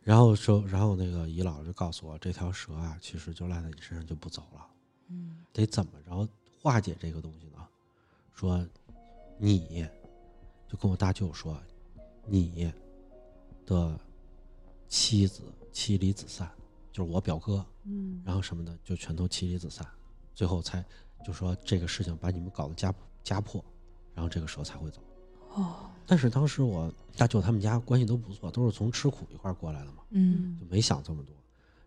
[0.03, 4.67] 然后说，然后那个姨姥姥就告诉我，这条蛇啊，其实就赖在你身上就不走了，
[5.09, 6.29] 嗯得怎么着
[6.61, 7.67] 化解这个东西呢？
[8.35, 8.67] 说
[9.39, 9.87] 你
[10.69, 11.59] 就跟我大舅说，
[12.27, 12.71] 你
[13.65, 13.99] 的
[14.89, 16.51] 妻子妻离子散，
[16.93, 19.87] 就是我表哥，嗯然后什么的就全都妻离子散，
[20.35, 20.85] 最后才
[21.25, 22.93] 就说这个事情把你们搞得家
[23.23, 23.65] 家破，
[24.15, 25.01] 然后这个时候才会走。
[25.55, 31.35] 哦，但是当时我大舅他们家关系都不错，都是从吃苦一块儿过来的嘛，嗯就没想这么多。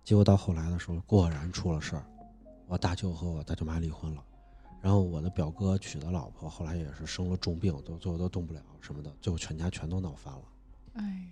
[0.03, 2.05] 结果到后来的时候，果然出了事儿，
[2.65, 4.23] 我大舅和我大舅妈离婚了，
[4.81, 10.41] 然后我的表哥娶的老婆后来也是生了重病，都最后都动不了什么的，最后全家全都闹翻了。
[10.93, 11.27] 哎，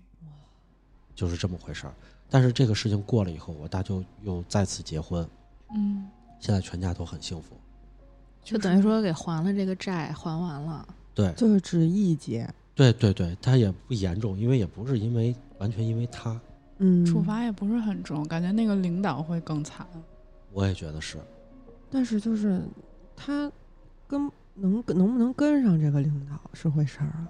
[1.14, 1.94] 就是这么回事儿。
[2.28, 5.26] 但是这个事情过了以后，我大舅又再次结婚，
[5.74, 7.56] 嗯，现在全家都很幸福。
[8.42, 10.86] 就等于说给还了这个债，还完了。
[11.14, 16.38] 对，就是只一劫，对对对，他也不严重，因为也不是因为完全因为他，
[16.78, 19.86] 嗯，处罚也不是很重，感觉那个领导会更惨。
[20.52, 21.18] 我也觉得是。
[21.90, 22.60] 但是就是
[23.16, 23.50] 他
[24.06, 27.28] 跟能能不能跟上这个领导是回事儿啊，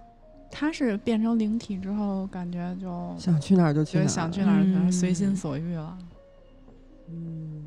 [0.50, 5.98] 他是变成灵体之后，感觉就想去哪儿就去哪儿，就想去哪儿去哪儿，嗯随心所欲了。
[7.08, 7.64] 嗯，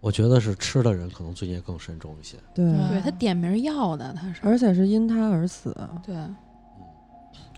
[0.00, 2.36] 我觉得是吃的人可能罪孽更深重一些。
[2.54, 6.14] 对，对对他点名要的，他是而且是因他而死，对。
[6.14, 6.36] 嗯，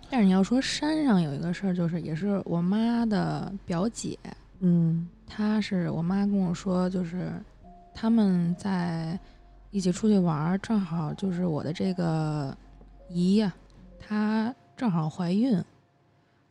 [0.09, 4.19] 但是你要说山上有一个事儿，就是也是我妈的表姐，
[4.61, 7.31] 嗯她是我妈跟我说，就是
[7.95, 9.19] 他们在
[9.71, 12.57] 一起出去玩儿，正好就是我的这个
[13.09, 13.55] 姨呀、
[13.99, 15.63] 她正好怀孕，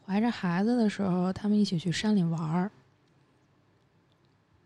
[0.05, 2.71] 怀着孩子的时候，他们一起去山里玩儿。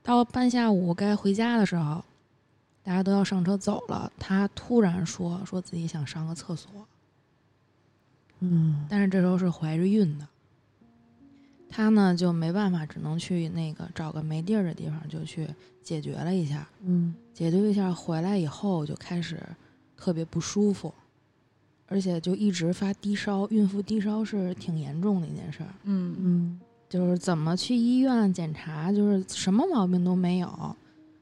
[0.03, 2.03] 到半下午该回家的时候，
[2.83, 6.69] 大家都要上车走了，他突然说说自己想上个厕所，
[8.41, 10.27] 嗯但是这时候是怀着孕的，
[11.69, 15.47] 他呢就没办法，只能去那个找个没地儿的地方就去
[15.81, 16.67] 解决了一下。
[16.81, 19.41] 嗯解决一下回来以后就开始
[19.95, 20.93] 特别不舒服，
[21.87, 23.47] 而且就一直发低烧。
[23.49, 26.61] 孕妇低烧是挺严重的一件事儿，嗯嗯
[26.93, 30.75] 就是怎么去医院检查，就是什么毛病都没有。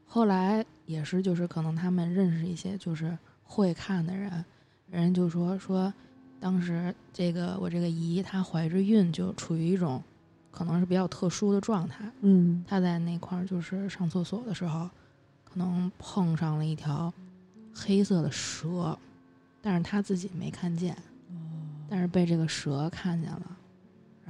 [0.06, 4.44] 后来也是，就是可能他们认识一些就是会看的人，
[4.90, 5.94] 人就说说，
[6.42, 10.04] 当时这个我这个姨她怀着孕，就处于一种
[10.52, 12.04] 可能是比较特殊的状态。
[12.20, 14.90] 嗯她在那块儿就是上厕所的时候，
[15.46, 17.14] 可能碰上了一条
[17.74, 19.00] 黑色的蛇，
[19.62, 20.98] 但是她自己没看见，
[21.90, 23.58] 但是被这个蛇看见了，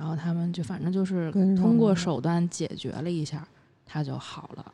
[0.02, 3.48] 然后他们就反正就是通过手段解决了一下，
[3.86, 4.74] 他就好了。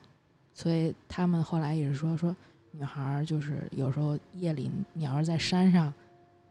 [0.53, 2.33] 所以他们后来也是说说，
[2.71, 5.93] 女孩儿就是有时候夜里你要是在山上，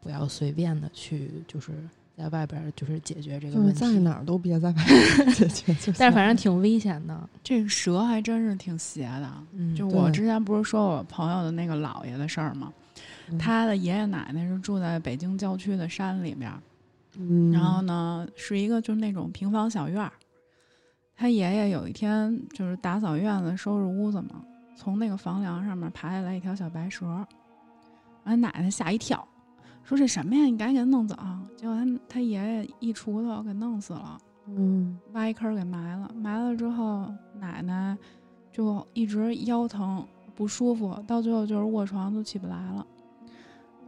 [0.02, 1.72] 不要随便的去就是
[2.18, 7.26] 在外边儿就是解决这个问题，在哪儿都别在外 边解决，但是反正挺危险的。
[7.42, 9.32] 这个蛇还真是挺邪的。
[9.52, 12.70] 嗯，就我之前不是说我朋友的那个姥爷的事儿吗？
[13.30, 16.60] 嗯他的爷爷奶奶是住在北京郊区的山里边儿，
[17.18, 20.12] 嗯，然后呢是一个就是那种平房小院儿。
[21.16, 24.44] 他爷爷有一天就是打扫院子、收拾屋子嘛，
[24.76, 27.26] 从那个房梁上面爬下来一条小白蛇，
[28.24, 29.26] 俺奶奶吓一跳，
[29.83, 30.44] 说这什么呀？
[30.44, 31.16] 你赶紧给它弄走。
[31.57, 36.11] 结果他他爷爷一锄头给弄死了，嗯挖一坑给埋了。
[36.14, 37.96] 埋了之后，奶奶
[38.52, 42.87] 就一直腰疼不舒服，到最后就是卧床都起不来了。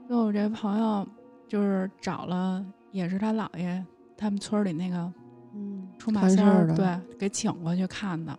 [0.07, 1.07] 最后我这朋友
[1.47, 3.85] 就是找了，也是他姥爷
[4.17, 5.13] 他们村里那个
[5.55, 8.39] 嗯，出马仙儿，对，给请过去看的。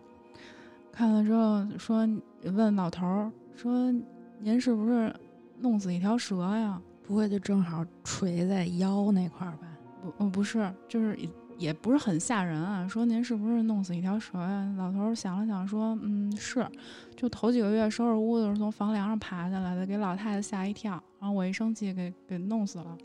[0.92, 2.08] 看了之后说，
[2.44, 3.92] 问老头儿说
[4.40, 5.14] ：“您是不是
[5.58, 9.66] 弄死一条蛇呀不会就正好垂在腰那块儿吧？？”
[10.02, 12.86] 不，呃，不是，就是也也不是很吓人啊。
[12.88, 14.74] 说您是不是弄死一条蛇呀？
[14.78, 16.66] 老头儿想了想说：“嗯，是，
[17.16, 22.96] 就头几个月收拾屋子时候从房梁上爬下来的，给老太太吓一跳，然后我一生气给给弄死了。”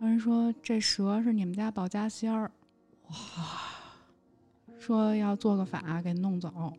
[0.00, 2.50] 人说这蛇是你们家保家仙儿，
[3.08, 3.14] 哇，
[4.78, 6.72] 说要做个法给弄走。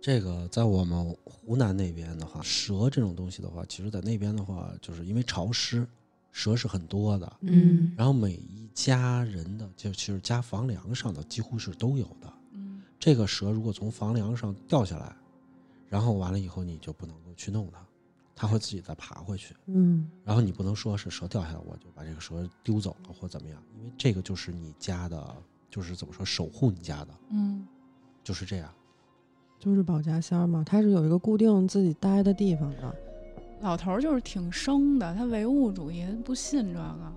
[0.00, 5.86] 这个在我们湖南那边的话，蛇这种东西的话，其实在那边的话，就是因为潮湿，
[6.32, 7.36] 蛇是很多的。
[7.40, 12.32] 嗯然后每一家人的，就其实家房梁上的几乎是都有的。
[12.52, 15.14] 嗯这个蛇如果从房梁上掉下来，
[15.88, 17.84] 然后完了以后你就不能够去弄它，
[18.40, 19.54] 它会自己再爬回去。
[19.66, 25.36] 嗯然后你不能说是蛇掉下来我就把这个蛇丢走了或怎么样，因为这个就是你家的，
[25.68, 27.66] 就是怎么说守护你家的，嗯
[28.22, 28.72] 就是这样。
[29.58, 32.94] 就是保家仙儿嘛，它是有一个固定自己待的地方的。
[33.60, 37.12] 老头儿就是挺生的，他唯物主义，不信这个。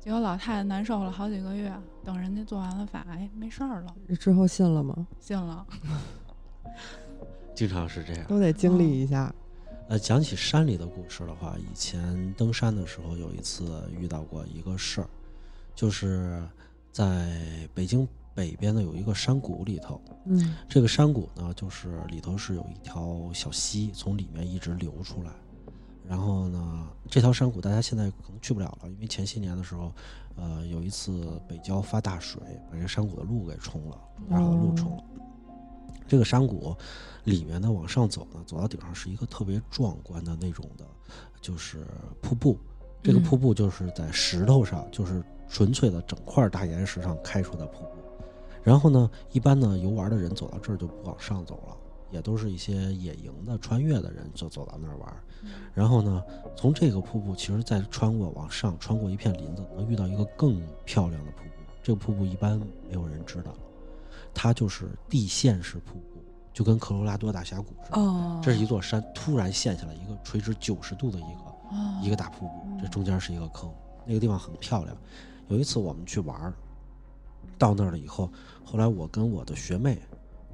[0.00, 5.06] 结果老太太难受了好几个月，等人家做完了法，哎，没事儿了，之后信了吗？
[5.20, 5.64] 信了。
[7.54, 8.26] 经常是这样。
[8.26, 9.32] 都得经历一下。
[9.90, 15.08] 呃，讲起山里的故事的话，以前登山的时候有一次遇到过一个事儿，
[15.74, 16.40] 就是
[16.92, 25.32] 在北京北边的有一个山谷里头，嗯这个山谷呢，就是里头是有一条小溪从里面一直流出来。
[26.06, 29.92] 然后呢，这条山谷大家现在可能去不了了，因为前些年的时候，
[30.36, 33.98] 呃，有一次北郊发大水，把这山谷的路给冲了，
[34.28, 35.04] 中间好多路冲了。
[36.10, 36.74] 这个山谷
[37.22, 40.84] 里面呢，往上走呢，走到顶上是一个特别壮观的那种的，
[41.40, 41.86] 就是
[42.20, 42.58] 瀑布。
[43.00, 47.90] 这个嗯瀑布就是在石头上，就是纯粹的整块大岩石上开出的瀑布。
[48.64, 51.76] 然后呢，一般呢游玩的人走到这儿就不往上走了，
[52.10, 55.14] 也都是一些野营的、穿越的人就走到那儿玩。
[55.72, 56.20] 然后呢，
[56.56, 61.62] 从这个瀑布，其实再穿过往上，穿过一片林子，能遇到一个更漂亮的瀑布。
[61.84, 63.54] 这个瀑布一般没有人知道，
[64.34, 68.00] 它就是地陷式瀑布，就跟科罗拉多大峡谷似的。
[68.00, 73.72] 哦，这是一座山突然陷下来一个垂直九十度的一个哦一个大瀑布，这中间是一个坑，
[74.04, 74.96] 那个地方很漂亮。
[75.48, 76.54] 有一次我们去玩儿，
[77.58, 78.30] 到那儿了以后，
[78.64, 80.00] 后来我跟我的学妹，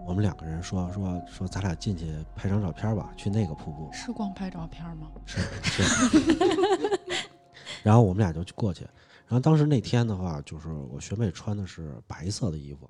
[0.07, 3.91] 我们两个人说说说，咱俩进去拍张照片吧，去那个瀑布。
[3.93, 5.09] 是光拍照片吗？
[5.27, 5.83] 是是。
[7.83, 8.85] 然后我们俩就去过去，
[9.27, 12.89] 然后当时那天的话，就是我学妹穿的是白色的衣服，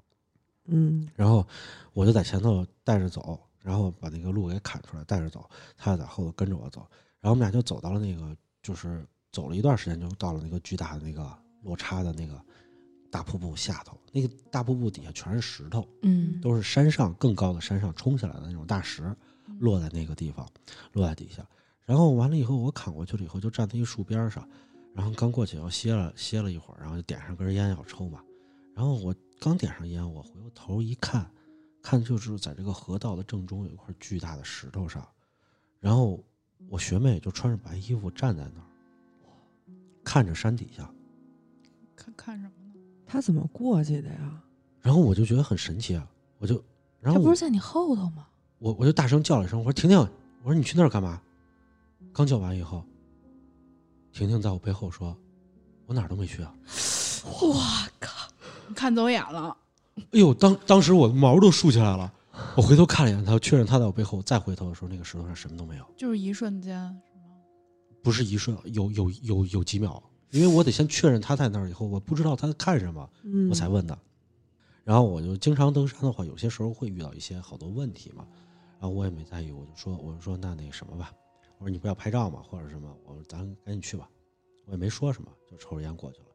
[0.66, 1.46] 嗯然后
[1.92, 6.81] 我就在前头带着走，然后把那个路给砍出来带着走，他就在后头跟着我走，
[7.20, 12.40] 然后我们俩就走到了那个，就是走了一段时间，就到了那个巨大的那个落差的那个
[13.11, 19.14] 大瀑布下头，那个大瀑布底下全是石头，嗯都是山上更高的山上冲下来的那种大石，
[19.59, 20.48] 落在那个地方，
[20.92, 21.46] 落在底下。
[21.85, 24.48] 然后完了以后，我砍过去了以后，就站在一树边上，
[24.92, 28.20] 然后刚过去要歇了歇了一会儿，然后就点上根烟要抽嘛。
[28.74, 31.31] 然后我刚点上烟，我回过头一看，
[31.83, 35.07] 看就是在这个河道的正中有一块巨大的石头上，
[35.81, 36.22] 然后
[36.68, 38.66] 我学妹就穿着白衣服站在那儿，
[40.03, 40.90] 看着山底下，
[41.94, 42.81] 看看什么呢？
[43.07, 44.42] 他怎么过去的呀？
[44.81, 46.55] 然后我就觉得很神奇啊，我就，
[47.01, 48.27] 然后我这不是在你后头吗？
[48.58, 49.98] 我我就大声叫了一声，我说婷婷，
[50.42, 51.21] 我说你去那儿干嘛？
[52.13, 52.83] 刚叫完以后，
[54.13, 55.15] 婷婷在我背后说
[55.85, 56.54] ：“我哪儿都没去啊
[57.25, 57.54] 我
[58.00, 58.25] 靠！
[58.69, 59.56] 你看走眼了。！”
[60.12, 62.12] 哎呦，当当时我的毛都竖起来了。
[62.54, 66.77] 我回头看了一眼他，确认他在我背后，再回头的时候，那个石头上什么都没有，就是一瞬间，
[67.10, 67.35] 是吗？
[68.02, 73.98] 不是一瞬，有有有有几秒，因为我得先确认他在那儿以后，我不知道他在看什么，嗯，我才问的。
[74.85, 78.27] 然后我就经常登山的话，有些时候会遇到一些好多问题嘛，
[78.79, 81.10] 然后我也没在意，我就说我就说那那个什么吧，
[81.58, 84.06] 我说你不要拍照嘛，或者什么，我说咱赶紧去吧，
[84.67, 86.27] 我也没说什么，就抽着烟过去了。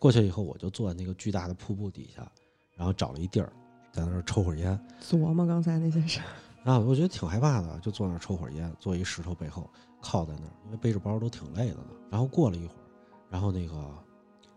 [0.00, 2.26] 过去以后，我就坐在那个巨大的瀑布底下，
[2.74, 3.52] 然后找了一地儿，
[3.92, 4.80] 在那儿抽会儿烟。
[5.00, 6.24] 琢磨刚才那些事儿。
[6.64, 9.68] 啊，我觉得挺害怕的，就坐那儿抽会儿烟，坐一石头背后
[10.00, 11.90] 靠在那儿，因为背着包都挺累的呢。
[12.10, 12.84] 然后过了一会儿，
[13.28, 13.94] 然后那个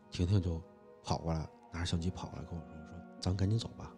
[0.09, 0.61] 婷婷就
[1.03, 3.91] 跑过来，拿着相机跑过来跟我说：“说咱赶紧走吧。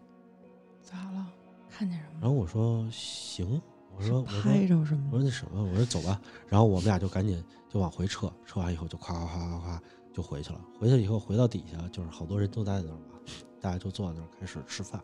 [0.82, 1.26] 咋了？
[1.70, 2.18] 看见什”么？
[2.20, 3.62] 然后我说：“行。”
[3.96, 5.18] 我说：“我说拍着什么我？
[5.18, 6.20] 说那什么，我说走吧。
[6.48, 9.82] 然后我们俩就赶紧就往回撤，撤完以后就夸夸夸夸夸
[10.16, 10.60] 就回去了。
[10.80, 13.20] 回去以后回到底下，就是好多人都待在那儿嘛，
[13.60, 14.98] 大家就坐在那儿开始吃饭，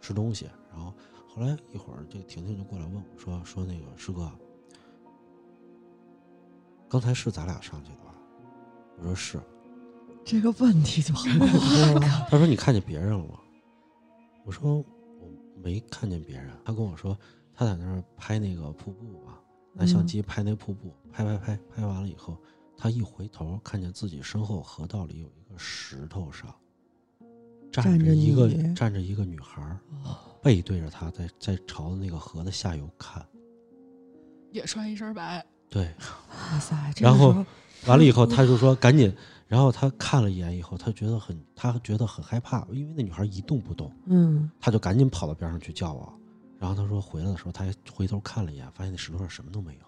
[0.00, 0.48] 吃东西。
[0.70, 0.94] 然后
[1.28, 4.30] 后来一会儿，这个婷婷就过来问我说：“说那个师哥，
[6.88, 8.14] 刚才是咱俩上去的吧？”
[8.98, 9.40] 我说是。
[10.24, 11.12] 这个问题就。
[12.30, 13.40] 他说你看见别人了吗？
[14.44, 15.28] 我说我
[15.60, 16.56] 没看见别人。
[16.64, 17.18] 他跟我说
[17.52, 19.40] 他在那儿拍那个瀑布嘛，
[19.72, 22.38] 拿相机拍那瀑布，拍拍拍拍完了以后，
[22.76, 26.54] 他一回头看见自己身后河道里有一个石头上
[27.70, 29.62] 站站着着一个你站着一个女孩，
[30.04, 33.24] 哦背对着他在在朝那个河的下游看。
[34.50, 35.94] 也穿一身白，对，
[36.30, 36.76] 哇塞！
[36.94, 37.28] 这然后
[37.86, 39.14] 完了以后，他就说赶紧。
[39.48, 43.94] 然后他看了一眼以后，他觉得很，他觉得很害怕，因为那女孩一动不动。
[44.06, 46.10] 嗯，他就赶紧跑到边上去叫我，
[46.58, 49.80] 然后他说回来的时候，他还回头看了一眼，发现那石头上什么都没有。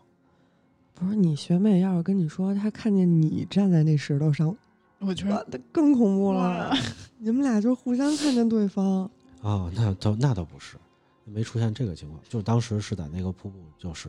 [0.94, 4.56] 不是你学妹要是跟你说她看见你站在那石头上，
[5.00, 6.72] 我觉得，更恐怖了。
[7.18, 9.02] 你们俩就互相看见对方，
[9.42, 10.76] 啊，那倒那倒不是，
[11.24, 14.08] 没出现这个情况，就是当时是在那个瀑布，就是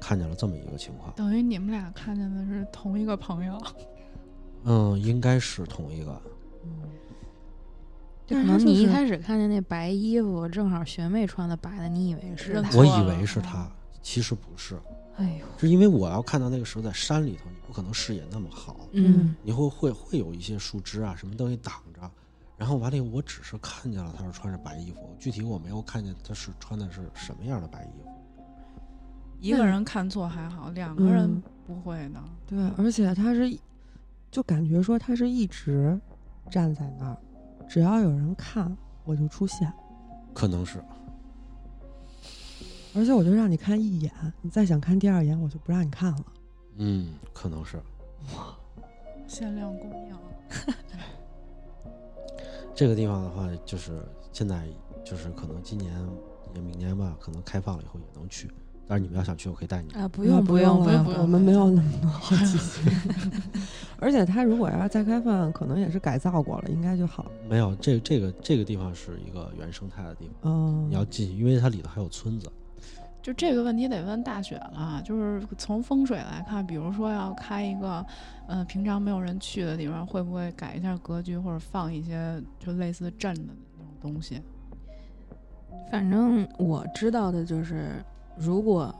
[0.00, 1.12] 看见了这么一个情况。
[1.16, 3.60] 等于你们俩看见的是同一个朋友。
[4.64, 6.22] 嗯，应该是同一个。
[6.64, 6.88] 嗯，
[8.24, 13.68] 就是能你一开始看见那白衣服，正好学妹穿的白的，你以为是我以为是他，
[14.00, 14.78] 其实不是，
[15.16, 22.00] 哎呦，是因为我要看到那个时候在山里头，你不可能视野那么好，嗯，你会会会有一些树枝啊什么东西挡着。
[22.56, 28.08] 然后完了以后，我只是看见了他是穿着白衣服，具体我没有看见他是穿的是什么样的白衣服。
[29.40, 32.22] 一个人看错还好，两个人嗯不会的。
[32.46, 33.58] 对，而且他是，
[34.30, 36.00] 就感觉说他是一直
[36.48, 37.16] 站在那儿，
[37.68, 39.72] 只要有人看我就出现，
[40.32, 40.80] 可能是，
[42.94, 44.12] 而且我就让你看一眼，
[44.42, 46.24] 你再想看第二眼我就不让你看了。
[46.76, 47.80] 嗯，可能是。
[49.26, 50.14] 限量供应，
[52.74, 54.66] 这个地方的话，就是现在
[55.02, 55.92] 就是可能今年
[56.54, 58.50] 也明年吧，可能开放了以后也能去。
[58.86, 59.90] 但是你们要想去，我可以带你。
[59.94, 62.84] 啊，不不用用不了，不用我们没有那么多好奇心。
[63.98, 67.30] 而且他如果要是再开放，可能也是改造过了，应该就好。
[67.48, 72.50] 没有，这这个这个地方是一个原生态的地方，嗯，你要进去，因为它里头还有村子。
[73.22, 75.00] 就这个问题得问大雪了。
[75.04, 78.04] 就是从风水来看，比如说要开一个，
[78.48, 84.42] 呃，平常没有人去的地方，会不会改一下格局，或者放一些就类似镇的那种东西？
[85.90, 88.04] 反正我知道的就是，
[88.36, 88.94] 如果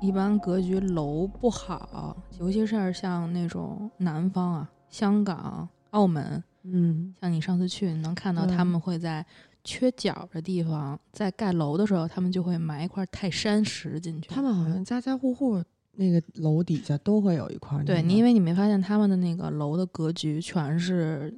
[0.00, 9.24] 一般格局楼不好，尤其是像那种南方啊，香港、澳门，嗯像你上次去，你能看到嗯他们会在
[9.68, 14.30] 缺角的地方，在盖楼的时候，他们就会埋一块泰山石进去。
[14.30, 15.62] 他们好像家家户户
[15.94, 17.84] 那个楼底下都会有一块那个。
[17.84, 21.30] 对你，因为你没发现他们的那个楼的格局全是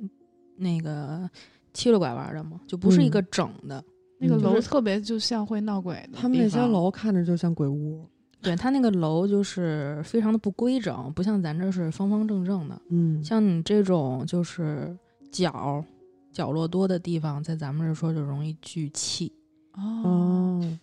[0.56, 1.28] 那个
[1.74, 2.60] 七了拐弯的吗？
[2.68, 3.82] 就不是一嗯个整的。
[4.20, 6.18] 那个嗯楼特别就像会闹鬼的。
[6.20, 8.06] 他们那些楼看着就像鬼屋。
[8.40, 12.80] 对，它那个楼就是非常的不规整，不像咱这是方方正正的。
[12.90, 14.96] 嗯，像你这种就是
[15.32, 15.84] 角
[16.32, 19.32] 角落多的地方，在咱们这说就容易聚气。
[19.72, 20.78] 哦，哦，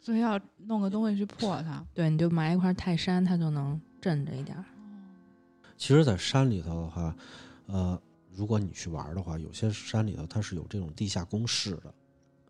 [0.00, 1.84] 所以要弄个东西去破它。
[1.94, 4.64] 对，你就埋一块泰山，它就能镇着一点儿。
[5.76, 7.16] 其实，在山里头的话，
[7.66, 8.00] 呃，
[8.30, 11.94] 如果你去玩的话，有些山里头它是有这种地下工事的，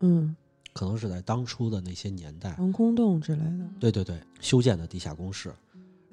[0.01, 0.35] 嗯，
[0.73, 3.69] 可能是在当初的那些年代，防空洞之类的。
[3.79, 5.53] 对对对，修建的地下工事，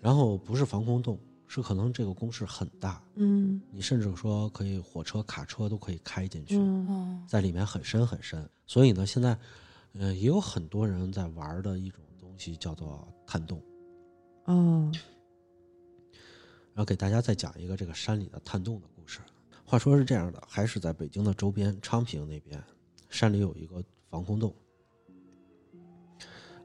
[0.01, 1.19] 然后不是防空洞，
[1.51, 6.61] 是可能这个工事很大，嗯你甚至说可以火车、卡车都可以开进去，
[7.27, 8.47] 在里面很深很深。
[8.67, 9.39] 所以呢，现在，
[9.95, 13.63] 呃，也有很多人在玩的一种东西叫做探洞。
[14.45, 14.93] 哦，
[16.75, 19.21] 然后给大家再讲一个这个山里的探洞的故事。
[19.65, 22.63] 话说是这样的，还是在北京的周边，昌平那边，
[23.09, 24.55] 山里有一个防空洞。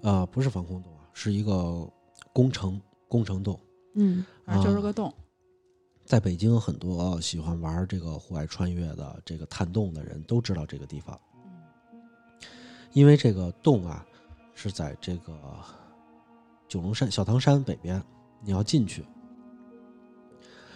[0.01, 1.89] 呃，不是防空洞啊，是一个
[2.33, 3.57] 工程工程洞。
[3.93, 5.13] 嗯反正就是啊个洞。
[6.05, 11.19] 在北京，很多喜欢玩这个户外穿越的这个探洞的人都知道这个地方，
[12.91, 14.05] 因为这个洞啊
[14.53, 15.33] 是在这个
[16.67, 18.03] 九龙山小汤山北边，
[18.41, 19.05] 你要进去。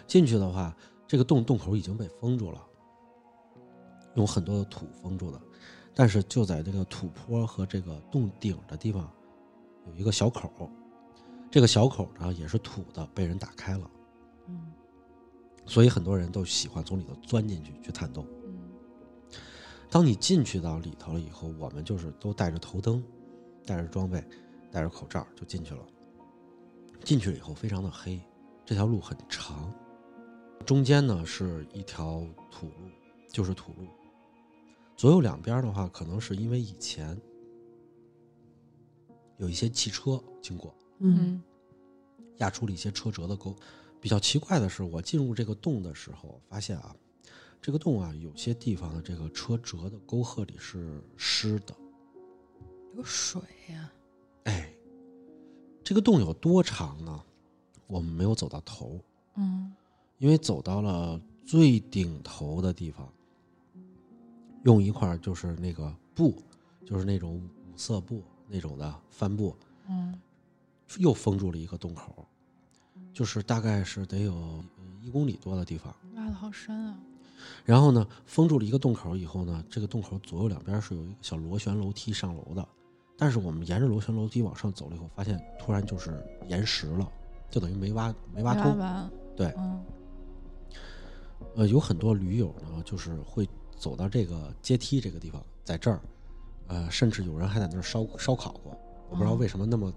[0.07, 0.73] 进去的话，
[1.05, 2.61] 这个洞洞口已经被封住了，
[4.15, 5.41] 用很多的土封住的，
[5.93, 9.11] 但是就在这个土坡和这个洞顶的地方
[9.85, 10.71] 有一个小口，
[11.49, 13.91] 这个小口呢也是土的，被人打开了。
[14.47, 14.73] 嗯
[15.65, 18.25] 所以很多人都喜欢从里头钻进去去探洞。
[18.45, 18.71] 嗯，
[19.89, 23.03] 当你进去到里头了以后，我们就是都带着头灯，
[23.65, 24.23] 带着装备，
[24.71, 25.85] 戴着口罩就进去了。
[27.03, 28.17] 进去了以后非常的黑，
[28.65, 29.73] 这条路很长，
[30.65, 32.89] 中间呢是一条土路，
[33.29, 33.87] 就是土路。
[34.95, 37.19] 左右两边的话，可能是因为以前
[39.35, 41.41] 有一些汽车经过，嗯
[42.37, 43.55] 压出了一些车辙的沟。
[43.99, 46.95] 比较奇怪的是，我进入这个洞的时候，发现啊，
[47.61, 51.75] 这个洞啊，有些地方的这个车辙的沟壑里是湿的。
[52.95, 53.91] 有水呀、
[54.43, 54.71] 哎，
[55.83, 57.23] 这个洞有多长呢？
[57.87, 58.99] 我们没有走到头，
[59.35, 59.73] 嗯
[60.17, 63.11] 因为走到了最顶头的地方，
[64.63, 66.35] 用一块就是那个布，
[66.85, 69.55] 就是那种五色布那种的帆布，
[69.87, 70.19] 嗯
[70.97, 72.25] 又封住了一个洞口，
[73.13, 74.63] 就是大概是得有呃
[75.01, 75.93] 一公里多的地方。
[76.15, 76.97] 挖的好深啊！
[77.65, 82.67] 然后呢，封住了一个洞口以后呢，这个洞口左右两边是有一个小螺旋楼梯上楼的。
[83.17, 87.11] 但是我们沿着螺旋楼梯往上走了以后，发现突然就是岩石了，
[87.49, 88.77] 就等于没挖没挖没通。
[88.77, 89.09] 完。
[89.35, 89.83] 对嗯
[91.55, 96.01] 呃，有很多驴友呢，就是会走到这个阶梯这个地方，在这儿，
[96.67, 98.75] 呃，甚至有人还在那儿烧烧烤过。
[99.09, 99.91] 我不知道为什么那么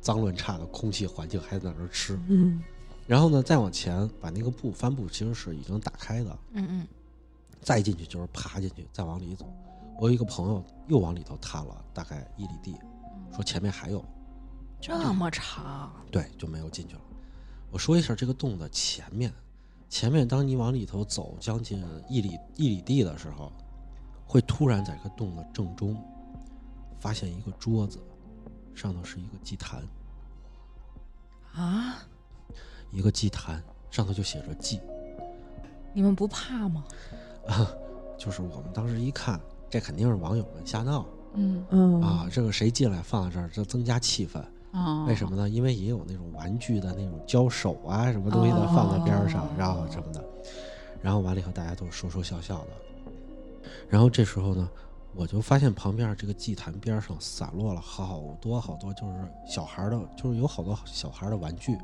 [0.00, 2.18] 脏乱差的空气环境还在那儿吃。
[2.28, 2.62] 嗯。
[3.06, 6.88] 然后呢，再往前把那个布帆布其实是已经打开的，嗯嗯，
[7.60, 9.52] 再进去就是爬进去，再往里走。
[9.98, 12.76] 我有一个朋友又往里头探了大概一里地，
[13.34, 14.04] 说前面还有，
[14.80, 17.00] 这么长，对，就没有进去了。
[17.70, 19.32] 我说一下这个洞的前面，
[19.88, 23.52] 前面当你往里头走将近一里一里地的时候，
[24.24, 26.00] 会突然在这个洞的正中
[27.00, 27.98] 发现一个桌子，
[28.74, 29.82] 上头是一个祭坛，
[31.54, 31.96] 啊！
[32.90, 34.80] 一个祭坛上头就写着祭，
[35.92, 36.84] 你们不怕吗？
[37.46, 37.70] 啊
[38.18, 39.40] 就是我们当时一看，
[39.70, 42.28] 这肯定是网友们瞎闹嗯嗯啊！
[42.30, 44.42] 这个谁进来放在这儿，这增加气氛。
[44.72, 45.48] 啊，为什么呢？
[45.48, 50.24] 因为也有那种玩具的那种胶手啊，什么东西的放在边儿上，哦然后什么的，
[51.02, 53.70] 然后完了以后大家都说说笑笑的。
[53.88, 54.68] 然后这时候呢，
[55.14, 61.76] 我就发现旁边这个祭坛边上散落了好多好多，就是小孩的，就是有好多小孩的玩具，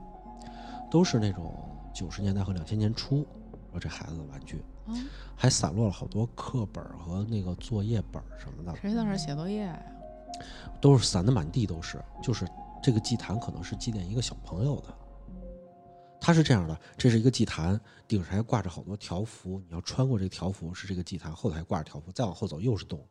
[0.90, 1.52] 都是那种
[1.92, 3.26] 九十年代和两千年初，
[3.72, 8.74] 说这孩子的玩具，嗯还散落了好多课本和那个作业本什么的。
[8.76, 9.82] 谁在那儿写作业呀？
[10.80, 12.46] 都是散的满地都是，就是
[12.82, 14.94] 这个祭坛可能是祭奠一个小朋友的。
[16.20, 23.06] 它是这样的，这是一个祭坛，顶上还挂着好多条幅，你要穿过这个条幅是这个祭坛，后头还挂着条幅，再往后走又是洞，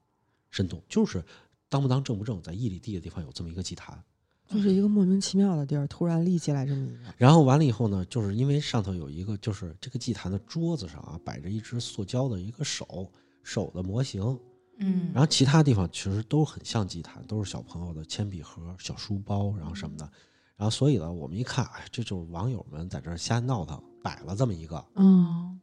[0.55, 1.21] 深洞，就是
[1.67, 4.01] 当不当正不正，在一里地的地方有这么一个祭坛。
[4.47, 13.11] 就是一个莫名其妙的地儿，突然立起来这么一个，然后完了以后呢，就是因为上头有一个，就是这个祭坛的桌子上啊摆着一只塑胶的一个手
[13.43, 14.39] 手的模型，
[14.77, 20.09] 嗯然后其他地方其实都很像祭坛，都是小朋友的铅笔盒、小书包，然后什么的。
[20.55, 25.59] 然后所以呢，我们一看，哎，这就是网友们在这儿瞎闹腾，摆了这么一个，嗯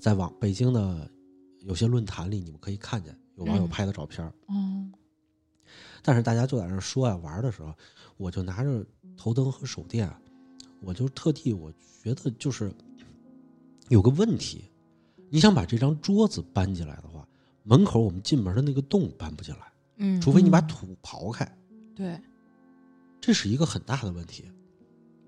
[0.00, 1.10] 在网北京的
[1.60, 4.32] 有些论坛里，你们可以看见有网友嗯拍的照片儿。
[4.48, 4.92] 嗯
[6.04, 7.72] 但是大家就在那说呀、玩的时候，
[8.16, 8.84] 我就拿着
[9.16, 10.12] 头灯和手电，
[10.80, 11.72] 我就特地我
[12.02, 12.72] 觉得就是
[13.88, 14.64] 有个问题，
[15.30, 17.24] 你想把这张桌子搬进来的话，
[17.62, 19.60] 门口我们进门的那个洞搬不进来。
[19.96, 21.56] 嗯，除非你把嗯土刨开，
[21.94, 22.20] 对，
[23.20, 24.50] 这是一个很大的问题。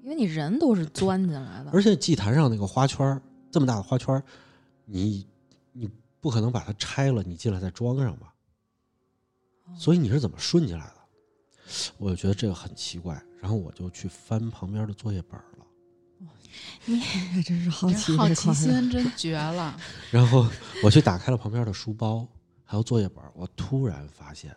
[0.02, 4.24] 因为你人都是钻进来的，而且祭坛上那个花圈儿这么大的花圈儿，
[4.84, 5.24] 你
[5.72, 5.88] 你
[6.24, 8.32] 不可能把它拆了，你进来再装上吧？
[9.76, 10.94] 所以你是怎么顺进来的？
[11.98, 15.66] 我就觉得这个很奇怪，然后我就去翻旁边的作业本儿了，
[16.86, 16.98] 你
[17.44, 19.78] 真是好奇好奇心真 绝了。
[20.10, 20.48] 然后
[20.82, 22.26] 我去打开了旁边的书包，
[22.64, 24.56] 还有作业本，我突然发现，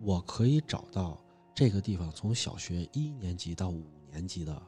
[0.00, 1.22] 我可以找到
[1.54, 4.58] 这个地方从小学一年级到五年级的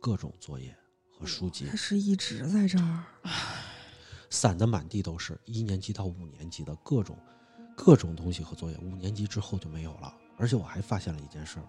[0.00, 0.76] 各种作业
[1.16, 1.66] 和书籍。
[1.66, 3.04] 他是一直在这儿，
[4.30, 7.18] 散的满地都是，一年级到五年级的各种
[7.76, 10.14] 各种东西和作业，五年级之后就没有了。
[10.36, 11.66] 而且我还发现了一件事儿，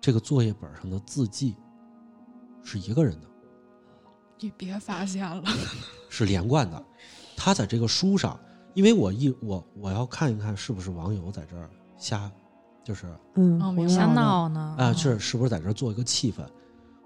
[0.00, 1.54] 这个作业本上的字迹
[2.64, 3.28] 是一个人的，
[4.40, 5.44] 你别发现了，
[6.10, 6.84] 是连贯的。
[7.36, 8.40] 他在这个书上，
[8.74, 12.30] 因为我一我我要看一看是不是网友在这儿瞎，
[12.82, 16.44] 就是嗯，瞎闹呢啊，是是不是在这儿做一个气氛？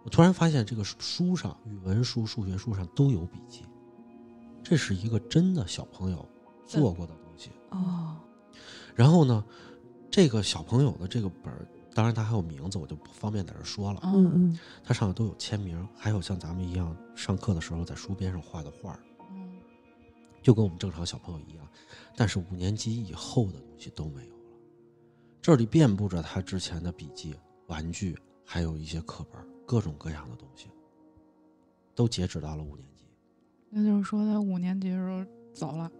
[0.02, 3.66] 我突然发现这个书上，语文书、数学书上都有笔记，
[4.62, 6.28] 这是一个真的小朋友
[6.66, 7.50] 做过的东西。
[7.70, 8.16] 哦，
[8.94, 9.44] 然后呢，
[10.10, 14.00] 这个小朋友的这个本儿，当然他还有名字，我就不方便在这说了。
[14.04, 19.00] 嗯嗯他上面都有签名，还有像咱们一样上课的时候在书边上画的画儿。
[19.30, 19.58] 嗯
[20.42, 21.68] 就跟我们正常小朋友一样。
[22.16, 24.44] 但是五年级以后的东西都没有了，
[25.40, 27.34] 这里遍布着他之前的笔记、
[27.66, 30.68] 玩具，还有一些课本，各种各样的东西，
[31.94, 32.99] 都截止到了五年级。
[33.70, 35.90] 那就是说他五年级的时候走了。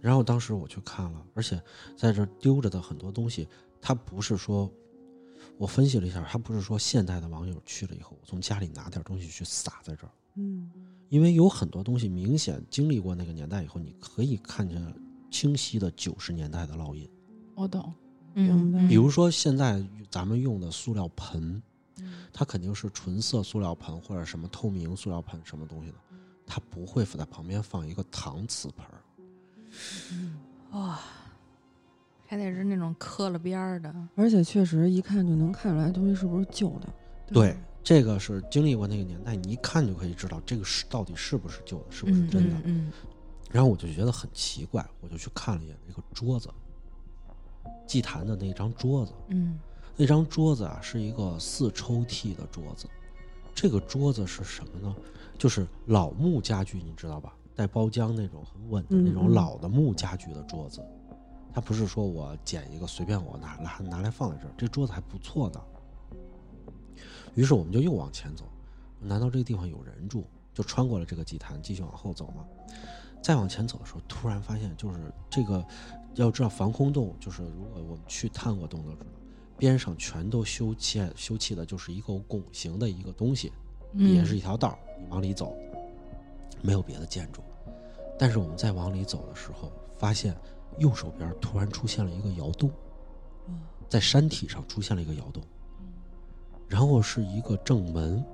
[0.00, 1.60] 然后当时我去看了，而且
[1.96, 3.48] 在这丢着的很多东西，
[3.80, 4.70] 他不是说，
[5.58, 10.70] 我分析了一下，他不是说现代的网友去了以后，我从家里拿点东西去撒在这儿，嗯
[11.08, 14.94] 因为有很多东西明显经历过那个年代以后，你可以看见
[15.30, 17.08] 清晰的九十年代的烙印。
[17.54, 17.92] 我懂，
[18.34, 21.62] 明白嗯，比如说现在咱们用的塑料盆，
[22.32, 25.96] 它肯定是纯色塑料盆或者什么透明塑料盆什么东西的，
[26.46, 29.02] 它不会在旁边放一个搪瓷盆儿。
[30.72, 31.00] 哇，
[32.26, 36.88] 还得是那种磕了边儿的，而且确实一看就能看出来东西是不是旧的。
[37.26, 42.56] 对，这个是经历过那个年代，你一看就可以知道这个是到底是不是旧的，是不是嗯真的。
[42.64, 42.92] 嗯
[43.50, 46.48] 然后我就觉得很奇怪，我就去看了一眼那个桌子，
[47.86, 49.12] 祭坛的那张桌子。
[49.28, 49.58] 嗯
[49.96, 52.86] 那张桌子啊是一个四抽屉的桌子，
[53.54, 54.94] 这个桌子是什么呢？
[55.38, 57.34] 就是老木家具，你知道吧？
[57.54, 60.84] 带包浆那种很稳的那种老的木家具的桌子，
[61.52, 65.60] 它不是说我捡一个随便我拿拿拿来放在这儿，这桌子还不错呢。
[67.34, 68.44] 于是我们就又往前走，
[69.00, 70.24] 难道这个地方有人住？
[70.52, 72.44] 就穿过了这个祭坛，继续往后走嘛。
[73.22, 75.62] 再往前走的时候，突然发现就是这个，
[76.14, 79.06] 要知道防空洞，就是如果我们去探过洞都知道，
[79.58, 83.52] 边上全都修砌修砌的就是一个拱形的一个东西，
[83.92, 85.56] 嗯，也是一条道儿，你往里走，
[86.62, 87.42] 没有别的建筑。
[88.18, 90.34] 但是我们再往里走的时候，发现
[90.78, 92.70] 右手边突然出现了一个窑洞，
[93.88, 95.42] 在山体上出现了一个窑洞，
[96.66, 98.24] 然后是一个正门。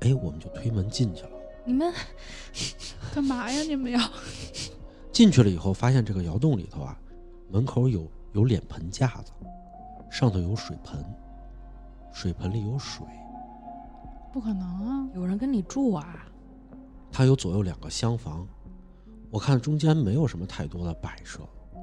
[0.00, 1.30] 哎，我们就推门进去了。
[1.64, 1.92] 你们
[3.12, 3.62] 干嘛呀？
[3.62, 4.00] 你们要？
[5.12, 6.96] 进去了以后，发现这个窑洞里头啊，
[7.50, 9.32] 门口有有脸盆架子，
[10.08, 11.04] 上头有水盆，
[12.12, 13.04] 水盆里有水，
[14.32, 15.10] 不可能啊！
[15.14, 16.26] 有人跟你住啊？
[17.10, 18.46] 它有左右两个厢房，
[19.30, 21.40] 我看中间没有什么太多的摆设，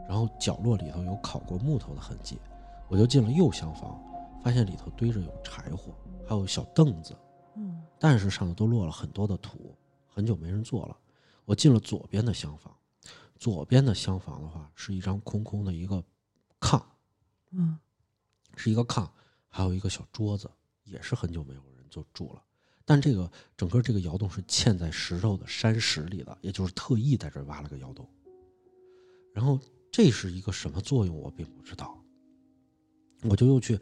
[0.07, 2.39] 然后角落里头有烤过木头的痕迹，
[2.87, 3.99] 我就进了右厢房，
[4.43, 5.93] 发现里头堆着有柴火，
[6.27, 7.15] 还有小凳子，
[7.55, 9.75] 嗯但是上头都落了很多的土，
[10.07, 10.95] 很久没人坐了。
[11.45, 12.73] 我进了左边的厢房，
[13.37, 16.03] 左边的厢房的话是一张空空的一个
[16.59, 16.81] 炕，
[17.51, 17.77] 嗯
[18.55, 19.07] 是一个炕，
[19.49, 20.49] 还有一个小桌子，
[20.83, 22.41] 也是很久没有人就住了。
[22.83, 28.07] 但这个整个这个窑洞是嵌在石头的山石里的，也就是特意在这儿挖了个窑洞。
[29.33, 29.59] 然后
[29.91, 31.97] 这是一个什么作用，我并不知道。
[33.23, 33.79] 我就又去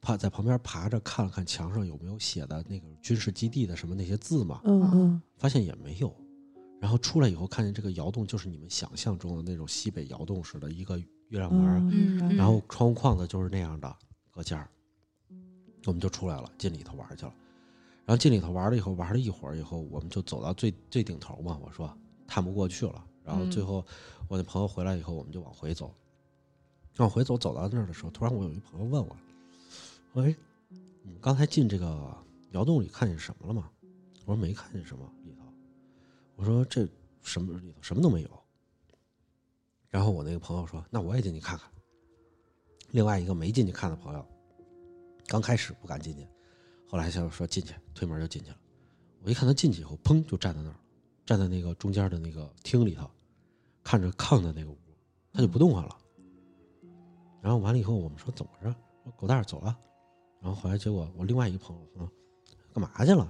[0.00, 6.14] 爬在旁边爬着看了看墙上有没有写的那个军事基地的什么那些字嘛，嗯嗯发现也没有。
[6.80, 13.94] 然后出来以后，看见这个窑洞就是你们想象中的那种西北窑洞似的，一个月亮门然后窗户框子就是那样的
[14.30, 14.68] 隔间儿，
[15.84, 17.34] 我们就出来了，进里头玩去了。
[18.06, 21.58] 然后进里头玩了以后，玩了一会儿以后，我们就走到最最顶头嘛。
[21.60, 21.92] 我说
[22.26, 23.04] 探不过去了。
[23.24, 23.84] 然后最后
[24.28, 25.92] 我那朋友回来以后，我们就往回走。
[26.98, 29.16] 往回走，走到那儿的时候，突然我有一朋友问我
[30.14, 30.34] ：“喂，
[31.02, 32.16] 你刚才进这个
[32.52, 33.70] 窑洞里看见什么了吗？”
[34.24, 35.42] 我说：“没看见什么里头。”
[36.36, 36.88] 我说：“这
[37.22, 38.30] 什么里头什么都没有。”
[39.90, 41.68] 然后我那个朋友说：“那我也进去看看。”
[42.92, 44.24] 另外一个没进去看的朋友，
[45.26, 46.26] 刚开始不敢进去，
[46.88, 48.56] 后来就说进去，推门就进去了。
[49.22, 50.76] 我一看他进去以后，砰就站在那儿，
[51.24, 53.10] 站在那个中间的那个厅里头，
[53.82, 54.78] 看着炕的那个屋，
[55.32, 55.96] 他就不动弹了。
[57.40, 58.74] 然后完了以后，我们说怎么回事？
[59.04, 59.76] 说狗蛋儿走了。
[60.40, 62.08] 然后后来结果我另外一个朋友说
[62.72, 63.28] 干嘛去了？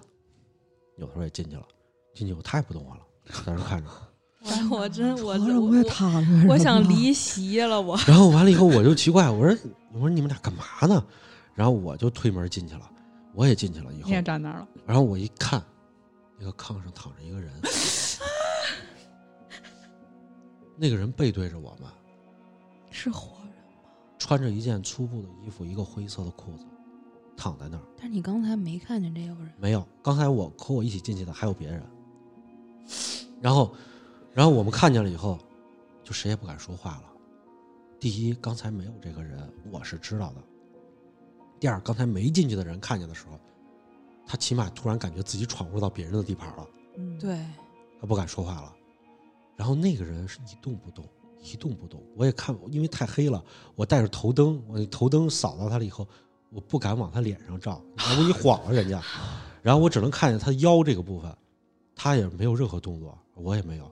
[0.97, 1.67] 有的时候也进去了，
[2.15, 3.07] 进去以后他也不动弹了，
[3.45, 3.91] 在那看着。
[4.45, 5.35] 哎，我真我
[6.49, 9.59] 我想离席了，我然后完了以后，我就奇怪，我说
[9.93, 11.05] 我说你们俩干嘛呢？
[11.55, 12.91] 然后我就推门进去了，
[13.37, 15.63] 我也进去了以后你，也站那儿了，然后我一看，
[16.39, 17.53] 那个炕上躺着一个人，
[20.75, 21.91] 那个人背对着我们，
[22.91, 23.91] 是活人吗。
[24.19, 26.65] 穿着一件粗布的衣服，一个灰色的裤子，
[27.37, 27.83] 躺在那儿。
[27.99, 31.83] 但是你刚才没看见这有人，没有，刚才我和我一起进去的还有别人。
[33.43, 33.75] 然后，
[34.33, 35.39] 然后我们看见了以后，
[36.03, 37.05] 就谁也不敢说话了。
[38.01, 40.43] 第一，刚才没有这个人，我是知道的。
[41.59, 43.39] 第二，刚才没进去的人看见的时候，
[44.27, 47.39] 他起码突然感觉自己闯入到别人的地盘了，嗯，对，
[48.01, 48.75] 他不敢说话了。
[49.57, 51.09] 然后那个人是一动不动，
[51.43, 52.03] 一动不动。
[52.15, 53.43] 我也看，因为太黑了，
[53.75, 56.07] 我带着头灯，我那头灯扫到他了以后，
[56.51, 59.03] 我不敢往他脸上照，要不一晃了人家。
[59.63, 61.35] 然后我只能看见他腰这个部分，
[61.95, 63.91] 他也没有任何动作，我也没有。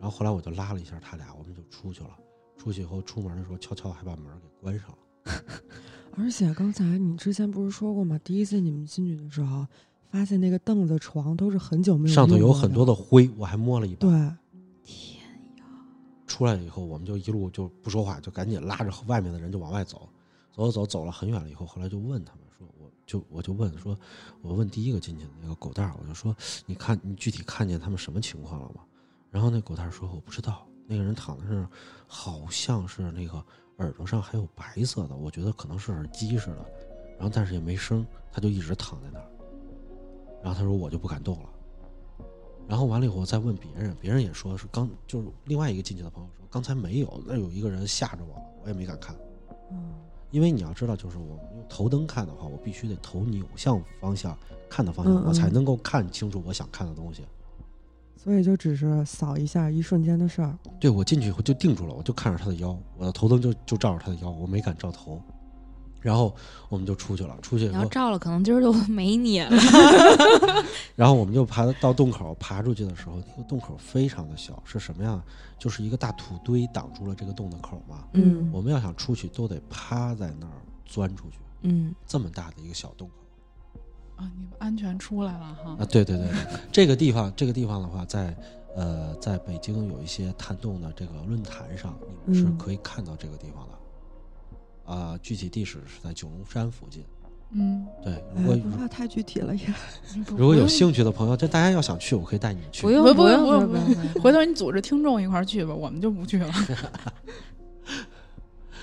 [0.00, 2.10] 然后后来我就拉了一下他俩，我们就出去了。
[2.58, 4.98] 出去以后出门的时候，悄悄还把门给关上了。
[6.16, 8.18] 而且刚才你之前不是说过吗？
[8.22, 9.66] 第一次你们进去的时候，
[10.10, 14.00] 发现那个凳子、床都是很久没有上头有很多的灰，我还摸了一把。
[14.00, 14.10] 对，
[14.84, 15.24] 天
[15.56, 15.64] 呀
[16.26, 20.08] 出来以后，我们就一路就不说话，就赶紧拉着外面的人就往外走，
[20.52, 23.98] 走走走走了很远了以后，后来就问他们说，我就我就问说，
[24.40, 26.34] 我问第一个进去的那个狗蛋儿，我就说，
[26.64, 28.82] 你看你具体看见他们什么情况了吗？
[29.30, 31.68] 然后那狗蛋儿说我不知道，那个人躺在那儿，
[32.06, 33.44] 好像是那个
[33.78, 36.64] 耳朵上还有白色的，我觉得可能是耳机似的，
[37.18, 39.26] 然后但是也没声，他就一直躺在那儿，
[40.42, 41.48] 然后他说我就不敢动了。
[42.66, 49.14] 然后完了以后，我再问别人，别人也说是刚就是另外一个进去的朋友说，刚才没有，那有一个人吓着我了，我也没敢看，
[49.70, 49.92] 嗯，
[50.30, 54.34] 因为你要知道，就是我们用头灯看的话，我必须得头扭向方向
[54.70, 57.22] 看的方向，嗯嗯我才能够看清楚我想看的东西。
[58.24, 60.58] 所以就只是扫一下，一瞬间的事儿。
[60.80, 65.20] 对我进去以后就定住了，我就看着他的腰，我的头灯就就照着他的腰，我没敢照头。
[66.00, 66.34] 然后
[66.68, 69.50] 我们就出去了，出去以后，你要照了，可能今儿就没你了。
[70.96, 75.22] 然后我们就爬到洞口，爬出去的时候，那个洞口非常的小，是什么呀？
[75.58, 78.04] 就是一个大土堆挡住了这个洞的口嘛。
[78.12, 80.52] 嗯我们要想出去，都得趴在那儿
[80.86, 83.23] 钻出去，嗯，这么大的一个小洞口。
[84.16, 85.84] 啊，你们安全出来了哈啊，。
[85.84, 88.36] 对对对对，这个地方，这个地方的话，在
[88.76, 91.96] 呃，在北京有一些探洞的这个论坛上，
[92.26, 93.74] 你们是嗯可以看到这个地方的。
[94.92, 97.02] 啊、具体地址是在九龙山附近。
[97.56, 99.62] 嗯，对，哎如果、不怕太具体了也。
[100.36, 102.82] 如果有兴趣的朋友，这大家要想去，我可以带你们去。
[102.82, 104.22] 不用不不用不用不用不用。
[104.22, 106.52] 回头你组织听众一块儿去吧，我们就不去了。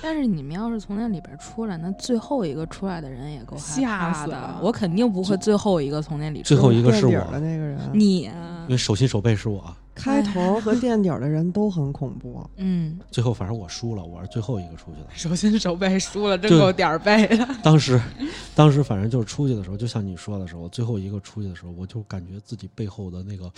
[0.01, 4.59] 但是你们要是从那里边出来，那最后一个出来的人也够吓死的了。
[4.61, 6.47] 我肯定不会最后一个从那里出来。
[6.47, 9.63] 最后一个是垫底儿的我，那个人，你啊因为手心手背是我。
[9.93, 12.43] 开头和垫底儿的人都很恐怖。
[12.57, 15.07] 嗯，最后反正我输了，我是最后一个出去的。
[15.13, 17.47] 手心手背输了，真够点儿背的。
[17.61, 18.01] 当时，
[18.55, 23.51] 当时反正就是出去的时候，就像你说的时候，最后一个出去的时候，我就感觉自己背后的那个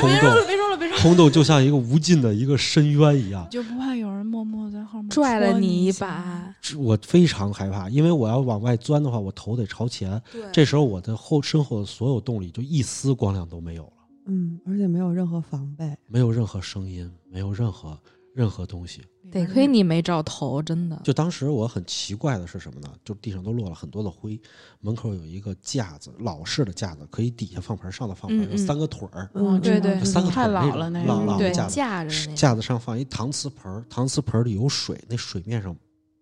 [0.00, 1.02] 洞，别说了，别说了，别说了。
[1.02, 3.46] 空洞就像一个无尽的一个深渊一样。
[3.50, 6.54] 就不怕有人默默在后面拽了你一把。
[6.78, 10.20] 我非常害怕，因为我要往外钻的话，我头得朝前。
[10.32, 13.92] 对这时候我的后身后的所有动力就一丝光亮都没有了，
[14.26, 15.96] 嗯，而且没有任何防备。
[16.06, 17.98] 没有任何声音，没有任何
[18.34, 19.02] 任何东西。
[19.30, 21.00] 得亏你没照头，真的。
[21.02, 22.92] 就当时我很奇怪的是什么呢？
[23.02, 24.38] 就地上都落了很多的灰，
[24.80, 35.74] 门口有一个架子，老式的架子，可以底下放盆，上头放盆，有三个腿儿，嗯，对对就三个腿太儿老了那老老的，架子，架子上放一搪瓷盆，搪瓷盆里有水，那水面上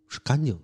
[0.06, 0.62] 是干净的。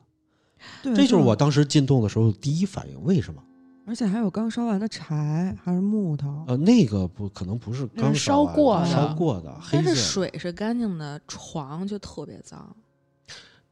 [0.84, 3.02] 对，这就是我当时进洞的时候第一反应。
[3.02, 3.42] 为什么？
[3.88, 6.44] 而且还有刚烧完的柴，还是木头。
[6.48, 9.94] 呃，那个不可能不是刚烧完过的，烧过的，黑但是。
[9.94, 12.74] 水是干净的，床就特别脏。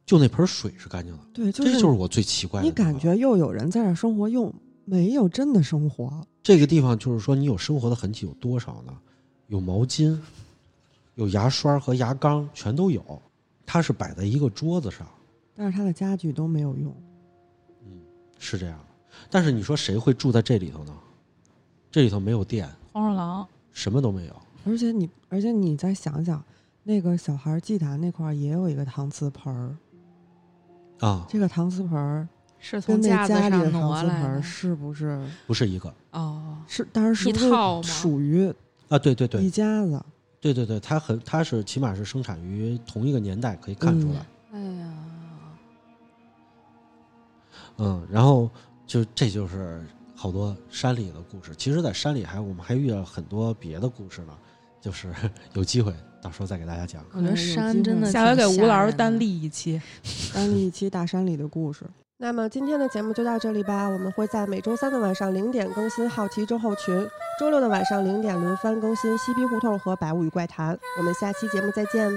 [0.06, 2.70] 就那盆水是干净的，对，就这就是我最奇怪的你。
[2.72, 4.54] 感觉又有人在这生活，又
[4.84, 6.24] 没有真的生活。
[6.42, 8.96] 这个地方就是说，你有生活的痕迹有多少呢？
[9.48, 10.16] 有毛巾，
[11.16, 13.02] 有牙刷和牙缸，全都有。
[13.66, 15.08] 它是摆在一个桌子上，
[15.56, 16.94] 但是它的家具都没有用。
[17.82, 18.00] 嗯，
[18.38, 18.83] 是这样的。
[19.30, 20.92] 但是你说谁会住在这里头呢？
[21.90, 24.34] 这里头没有电，黄鼠狼，什么都没有。
[24.66, 26.42] 而且你，而且你再想想，
[26.82, 34.42] 那个小孩祭坛那块儿也有一个搪瓷盆儿，啊，这个搪瓷盆儿是从跟那架子上家里的搪挪来的瓷盆儿。
[34.42, 36.86] 是不是不是一个哦，是？
[36.92, 38.52] 但是是一不是套吗属于
[38.88, 40.04] 啊，对对对一家子？
[40.40, 44.26] 对对对，它很它是起码是生产于同一个年代，可以看出来。
[44.52, 44.92] 哎呀，
[47.78, 48.50] 嗯，然后
[48.94, 49.84] 就这就是
[50.14, 51.50] 好多山里的故事。
[51.56, 54.32] 其实，在山里还我们还遇到很多别的故事呢，
[54.80, 55.12] 就是
[55.54, 55.92] 有机会
[56.22, 57.04] 到时候再给大家讲。
[57.12, 59.82] 我觉得山真的下回给吴老师单立一期。
[60.32, 61.84] 单立一期大山里的故事。
[62.18, 66.94] 那么今天的节目就到这里吧，我们会在每周三的晚上零点更新《好奇症候群》，
[67.40, 70.72] 周六的晚上零点轮番更新《嬉皮胡同》和《百物语怪谈》。
[70.98, 72.08] 我们下期节目再见。